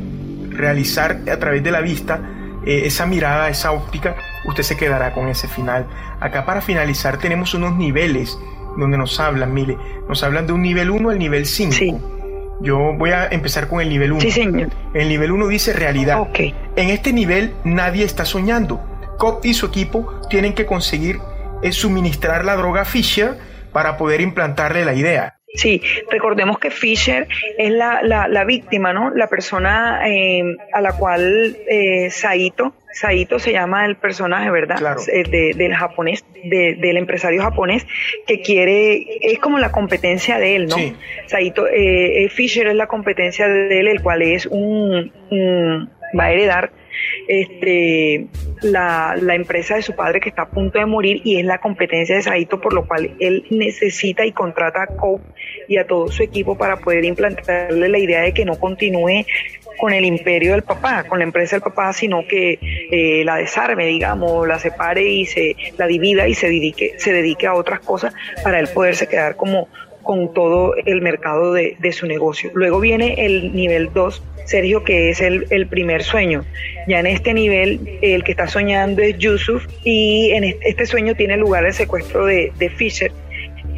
[0.49, 2.19] realizar a través de la vista,
[2.65, 5.87] eh, esa mirada, esa óptica, usted se quedará con ese final.
[6.19, 8.37] Acá para finalizar tenemos unos niveles
[8.77, 9.77] donde nos hablan, mire,
[10.07, 12.16] nos hablan de un nivel 1 al nivel 5.
[12.61, 14.21] Yo voy a empezar con el nivel 1.
[14.21, 14.69] Sí, señor.
[14.93, 16.21] El nivel 1 dice realidad.
[16.21, 16.55] Okay.
[16.75, 18.81] En este nivel nadie está soñando.
[19.17, 21.19] Cop y su equipo tienen que conseguir
[21.63, 23.37] eh, suministrar la droga Fisher
[23.71, 25.36] para poder implantarle la idea.
[25.53, 25.81] Sí,
[26.11, 27.27] recordemos que Fisher
[27.57, 29.11] es la, la, víctima, ¿no?
[29.11, 30.43] La persona eh,
[30.73, 34.77] a la cual eh, Saito, Saito se llama el personaje, ¿verdad?
[34.77, 35.01] Claro.
[35.07, 37.87] Eh, del japonés, del empresario japonés
[38.27, 40.75] que quiere, es como la competencia de él, ¿no?
[40.75, 40.95] Sí.
[41.27, 46.31] Saito, eh, Fisher es la competencia de él, el cual es un, un va a
[46.31, 46.71] heredar
[47.27, 48.27] este,
[48.61, 51.59] la, la, empresa de su padre que está a punto de morir y es la
[51.59, 55.23] competencia de Saito, por lo cual él necesita y contrata a Cope
[55.67, 59.25] y a todo su equipo para poder implantarle la idea de que no continúe
[59.77, 62.59] con el imperio del papá, con la empresa del papá, sino que
[62.91, 67.47] eh, la desarme, digamos, la separe y se la divida y se dedique, se dedique
[67.47, 69.67] a otras cosas para él poderse quedar como
[70.07, 72.49] con todo el mercado de, de su negocio.
[72.53, 76.45] Luego viene el nivel 2, Sergio, que es el, el, primer sueño.
[76.87, 81.35] Ya en este nivel, el que está soñando es Yusuf y en este sueño tiene
[81.35, 83.11] lugar el secuestro de, de Fisher.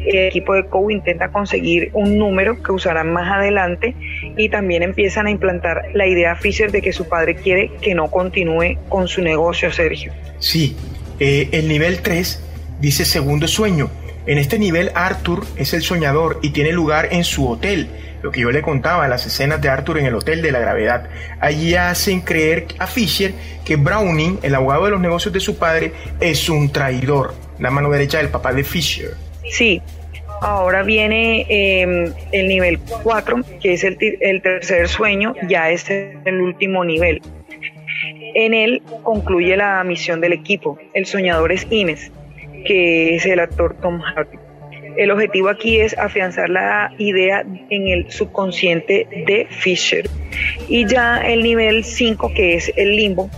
[0.06, 3.96] El equipo de COU intenta conseguir un número que usarán más adelante
[4.36, 8.08] y también empiezan a implantar la idea Fisher de que su padre quiere que no
[8.08, 10.12] continúe con su negocio, Sergio.
[10.38, 10.76] Sí,
[11.18, 12.40] eh, el nivel 3
[12.80, 13.90] dice segundo sueño.
[14.26, 17.88] En este nivel Arthur es el soñador y tiene lugar en su hotel
[18.22, 21.08] lo que yo le contaba, las escenas de Arthur en el Hotel de la Gravedad.
[21.40, 23.32] Allí hacen creer a Fisher
[23.64, 27.90] que Browning, el abogado de los negocios de su padre, es un traidor, la mano
[27.90, 29.14] derecha del papá de Fisher.
[29.50, 29.80] Sí,
[30.42, 33.96] ahora viene em, el nivel 4, que es el,
[34.42, 37.22] tercer sueño, ya es el último nivel.
[38.34, 40.78] En él concluye la misión del equipo.
[40.94, 42.12] El soñador es Ines,
[42.64, 44.38] que es el actor Tom Hardy.
[44.96, 50.08] El objetivo aquí es afianzar la idea en el subconsciente de Fisher.
[50.68, 53.30] Y ya el nivel 5, que es el limbo,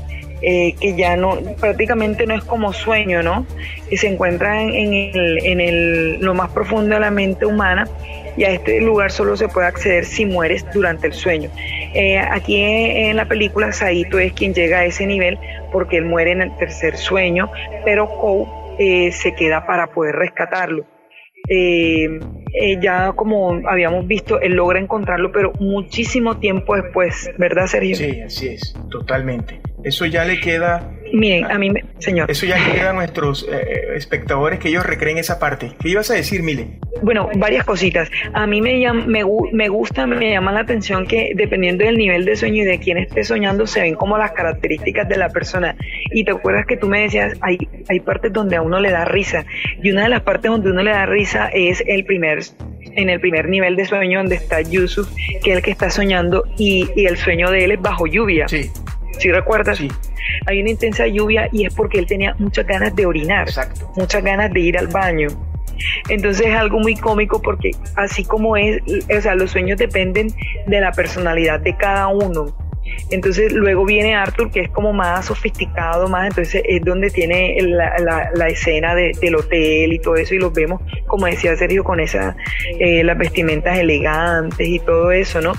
[0.45, 3.47] eh, que ya no prácticamente no es como sueño, ¿no?
[3.89, 7.87] Que se encuentra en, el, en el, lo más profundo de la mente humana
[8.37, 11.49] y a este lugar solo se puede acceder si mueres durante el sueño.
[11.95, 15.39] Eh, aquí en, la película Saito es quien llega a ese nivel
[15.71, 17.51] porque él muere en el tercer sueño,
[17.85, 20.87] pero Kou eh, se queda para poder rescatarlo.
[21.49, 22.21] Eh,
[22.55, 27.97] eh, ya como habíamos visto, él logra encontrarlo, pero muchísimo tiempo después, ¿verdad, Sergio?
[27.97, 29.61] Sí, así es, totalmente.
[29.85, 32.31] Eso ya le queda Miren, a mí, señor.
[32.31, 35.73] Eso ya queda a nuestros eh, eh, espectadores que ellos recreen esa parte.
[35.81, 36.79] ¿Qué ibas a decir, Mile?
[37.03, 38.11] Bueno, varias cositas.
[38.33, 39.23] A mí me, me,
[39.53, 42.97] me gusta, me llama la atención que dependiendo del nivel de sueño y de quién
[42.97, 45.77] esté soñando, se ven como las características de la persona.
[46.13, 47.59] Y te acuerdas que tú me decías, hay,
[47.89, 49.45] hay partes donde a uno le da risa.
[49.83, 52.41] Y una de las partes donde uno le da risa es el primer
[52.95, 55.09] en el primer nivel de sueño donde está Yusuf,
[55.43, 58.49] que es el que está soñando y, y el sueño de él es bajo lluvia.
[58.49, 58.71] Sí.
[59.19, 59.79] ¿Sí recuerdas?
[59.79, 59.89] Sí.
[60.47, 63.49] Hay una intensa lluvia y es porque él tenía muchas ganas de orinar,
[63.97, 65.29] muchas ganas de ir al baño.
[66.09, 68.81] Entonces es algo muy cómico porque así como es,
[69.17, 70.29] o sea, los sueños dependen
[70.67, 72.55] de la personalidad de cada uno.
[73.11, 78.31] Entonces luego viene Arthur, que es como más sofisticado, más, entonces es donde tiene la,
[78.35, 82.35] la, escena del hotel y todo eso, y los vemos, como decía Sergio, con esas,
[82.79, 85.53] eh, las vestimentas elegantes y todo eso, ¿no?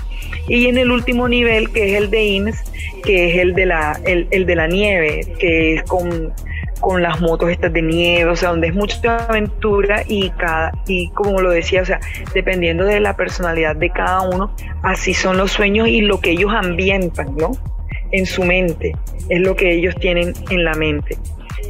[0.48, 2.62] Y en el último nivel, que es el de Ines,
[3.04, 6.32] que es el de la, el, el de la nieve, que es con
[6.80, 11.08] con las motos estas de nieve, o sea, donde es mucha aventura y cada y
[11.10, 12.00] como lo decía, o sea,
[12.34, 16.52] dependiendo de la personalidad de cada uno, así son los sueños y lo que ellos
[16.52, 17.52] ambientan, ¿no?
[18.12, 18.94] En su mente,
[19.28, 21.16] es lo que ellos tienen en la mente.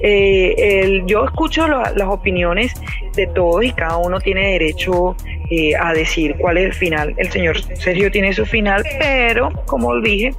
[0.02, 2.74] Eh, yo escucho las opiniones
[3.14, 5.16] de todos y cada uno tiene derecho
[5.50, 7.14] eh, a decir cuál es el final.
[7.16, 10.34] El señor Sergio tiene su final, pero como dije,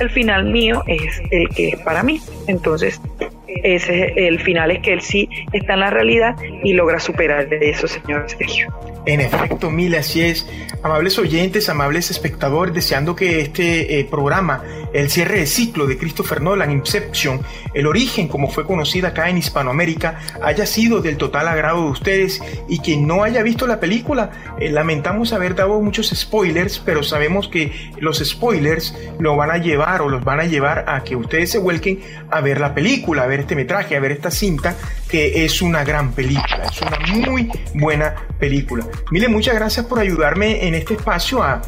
[0.00, 2.20] el final mío es el que es para mí.
[2.46, 3.00] Entonces,
[3.46, 7.70] ese el final es que él sí está en la realidad y logra superar de
[7.70, 8.72] eso, señor Sergio.
[9.04, 10.46] En efecto, Mil, así es.
[10.82, 16.40] Amables oyentes, amables espectadores, deseando que este eh, programa, el cierre de ciclo de Christopher
[16.40, 17.40] Nolan, Inception,
[17.74, 22.40] el origen como fue conocida acá en Hispanoamérica, haya sido del total agrado de ustedes
[22.68, 24.30] y quien no haya visto la película,
[24.60, 30.02] eh, lamentamos haber dado muchos spoilers, pero sabemos que los spoilers lo van a llevar
[30.02, 32.00] o los van a llevar a que ustedes se vuelquen
[32.30, 34.76] a ver la película, a ver este metraje, a ver esta cinta,
[35.08, 38.86] que es una gran película, es una muy buena película.
[39.10, 41.62] Mile, muchas gracias por ayudarme en este espacio a,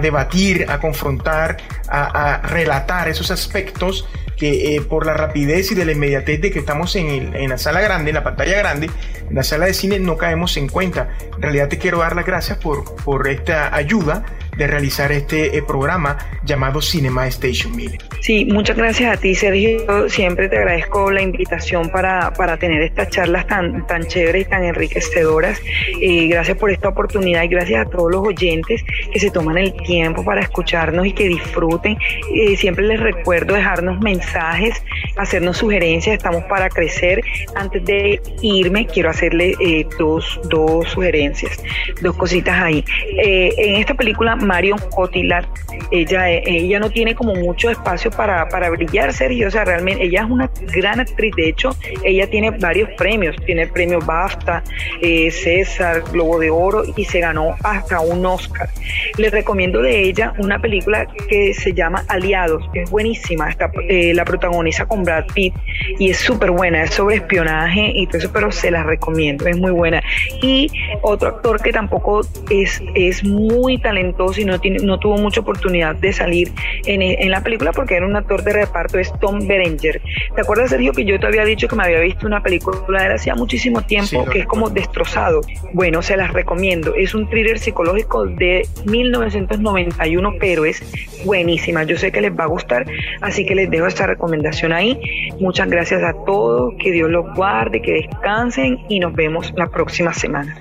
[0.00, 1.56] debatir, a confrontar,
[1.88, 6.58] a, relatar esos aspectos que eh, por la rapidez y de la inmediatez de que
[6.58, 8.90] estamos en, en, la sala grande, en la pantalla grande,
[9.28, 11.08] en la sala de cine, no caemos en cuenta.
[11.34, 14.24] En realidad te quiero dar las gracias por, por esta ayuda
[14.56, 17.98] de realizar este eh, programa llamado Cinema Station Mile.
[18.20, 20.08] Sí, muchas gracias a ti, Sergio.
[20.08, 24.64] Siempre te agradezco la invitación para, para tener estas charlas tan, tan chéveres y tan
[24.64, 25.60] enriquecedoras.
[26.00, 28.82] Eh, gracias por esta oportunidad y gracias a todos los oyentes
[29.12, 31.96] que se toman el tiempo para escucharnos y que disfruten.
[32.34, 34.82] Eh, siempre les recuerdo dejarnos mensajes,
[35.16, 36.16] hacernos sugerencias.
[36.16, 37.22] Estamos para crecer.
[37.54, 39.54] Antes de irme, quiero hacerle
[39.98, 41.62] dos, dos sugerencias,
[42.00, 42.84] dos cositas ahí.
[43.18, 45.46] en esta película Marion Cotillard.
[45.90, 49.48] Ella, ella no tiene como mucho espacio para, para brillar, Sergio.
[49.48, 51.34] O sea, realmente ella es una gran actriz.
[51.36, 53.36] De hecho, ella tiene varios premios.
[53.44, 54.62] Tiene el premio BAFTA,
[55.00, 58.68] eh, César, Globo de Oro y se ganó hasta un Oscar.
[59.16, 62.64] Les recomiendo de ella una película que se llama Aliados.
[62.74, 63.50] Es buenísima.
[63.50, 65.54] Está, eh, la protagoniza con Brad Pitt
[65.98, 66.82] y es súper buena.
[66.82, 69.46] Es sobre espionaje y todo eso, pero se la recomiendo.
[69.46, 70.02] Es muy buena.
[70.42, 70.70] Y
[71.02, 75.94] otro actor que tampoco es, es muy talentoso y no, tiene, no tuvo mucha oportunidad
[75.96, 76.52] de salir
[76.86, 80.00] en, en la película porque era un actor de reparto, es Tom Berenger.
[80.34, 83.06] ¿Te acuerdas, Sergio, que yo te había dicho que me había visto una película de
[83.06, 85.40] él hacía muchísimo tiempo que es como destrozado?
[85.72, 86.94] Bueno, se las recomiendo.
[86.94, 90.82] Es un thriller psicológico de 1991, pero es
[91.24, 91.84] buenísima.
[91.84, 92.86] Yo sé que les va a gustar,
[93.20, 94.98] así que les dejo esta recomendación ahí.
[95.40, 100.12] Muchas gracias a todos, que Dios los guarde, que descansen y nos vemos la próxima
[100.12, 100.56] semana.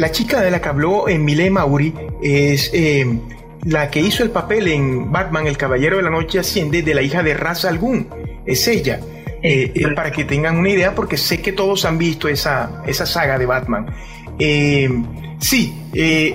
[0.00, 1.92] La chica de la que habló en Mile Mauri
[2.22, 3.06] es eh,
[3.64, 7.02] la que hizo el papel en Batman, El Caballero de la Noche Asciende, de la
[7.02, 8.06] hija de Ra's al Ghul.
[8.46, 8.98] Es ella.
[9.42, 13.04] Eh, eh, para que tengan una idea, porque sé que todos han visto esa, esa
[13.04, 13.94] saga de Batman.
[15.38, 15.74] sí,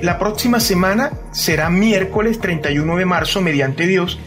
[0.04, 4.20] la próxima semana será miércoles 31 de marzo, mediante Dios,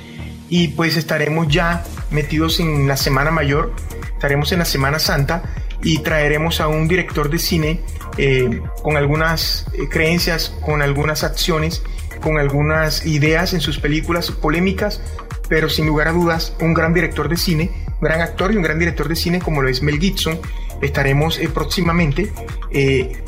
[0.51, 3.72] y pues estaremos ya metidos en la Semana Mayor,
[4.14, 5.45] estaremos en la Semana Santa
[5.80, 7.80] y traeremos a un director de cine
[8.19, 11.83] eh, con algunas eh, creencias, con algunas acciones,
[12.21, 15.01] con algunas ideas en sus películas polémicas,
[15.49, 18.62] pero sin lugar a dudas un gran director de cine, un gran actor y un
[18.62, 20.39] gran director de cine como lo es Mel Gibson.
[20.83, 22.31] Estaremos eh, próximamente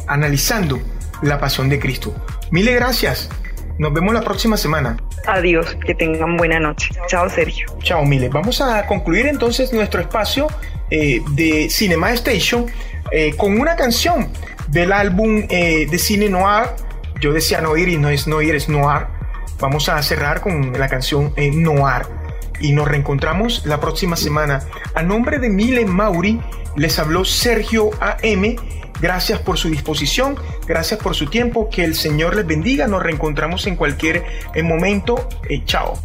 [0.06, 0.80] analizando
[1.22, 2.14] la pasión de Cristo.
[2.50, 3.30] Mil gracias.
[3.78, 4.98] Nos vemos la próxima semana.
[5.26, 6.90] Adiós, que tengan buena noche.
[7.06, 7.66] Chao, Sergio.
[7.82, 8.28] Chao, Mile.
[8.28, 10.48] Vamos a concluir entonces nuestro espacio
[10.90, 12.66] eh, de Cinema Station
[13.10, 14.28] eh, con una canción
[14.68, 16.70] del álbum eh, de cine noir.
[17.20, 19.06] Yo decía noir y no es noir, es noir.
[19.58, 22.06] Vamos a cerrar con la canción Noir
[22.60, 24.62] y nos reencontramos la próxima semana.
[24.94, 26.40] A nombre de Mile Mauri
[26.76, 28.56] les habló Sergio AM.
[29.02, 30.36] Gracias por su disposición,
[30.66, 34.24] gracias por su tiempo, que el Señor les bendiga, nos reencontramos en cualquier
[34.62, 35.26] momento.
[35.64, 35.98] chao.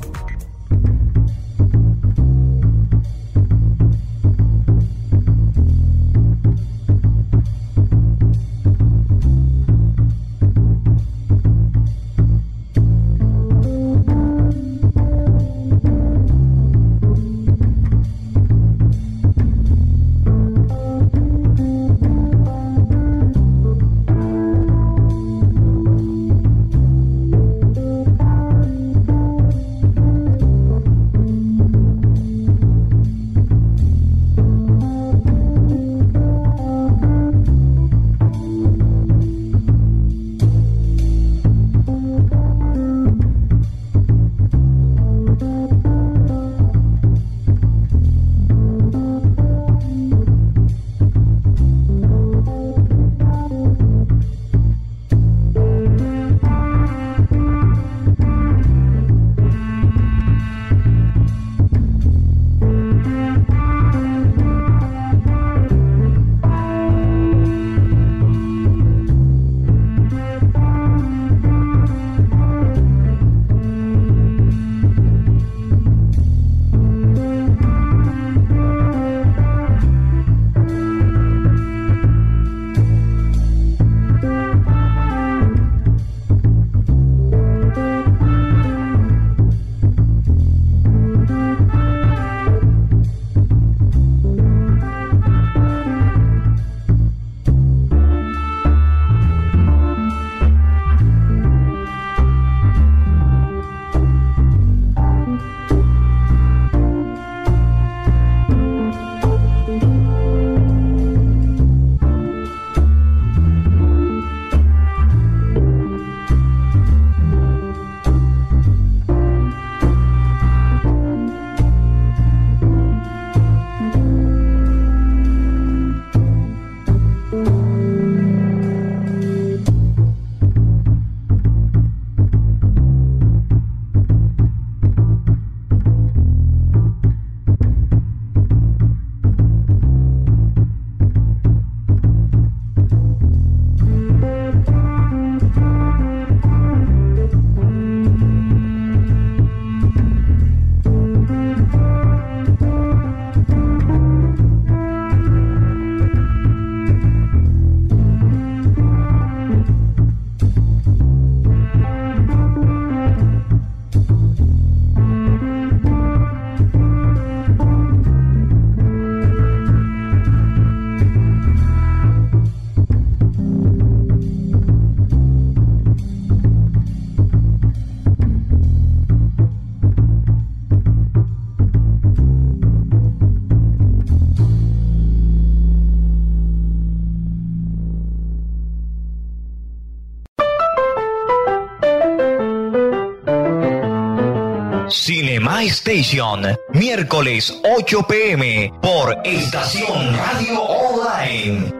[195.45, 196.41] Cinema Station,
[196.73, 201.71] miércoles 8 pm por Estación Radio Online.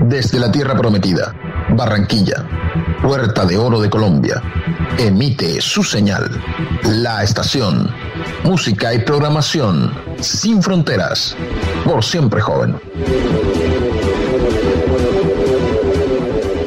[0.00, 1.36] Desde la Tierra Prometida,
[1.70, 2.44] Barranquilla,
[3.00, 4.42] Puerta de Oro de Colombia,
[4.98, 6.42] emite su señal,
[6.82, 7.94] la estación,
[8.44, 11.36] música y programación sin fronteras,
[11.84, 12.76] por siempre joven.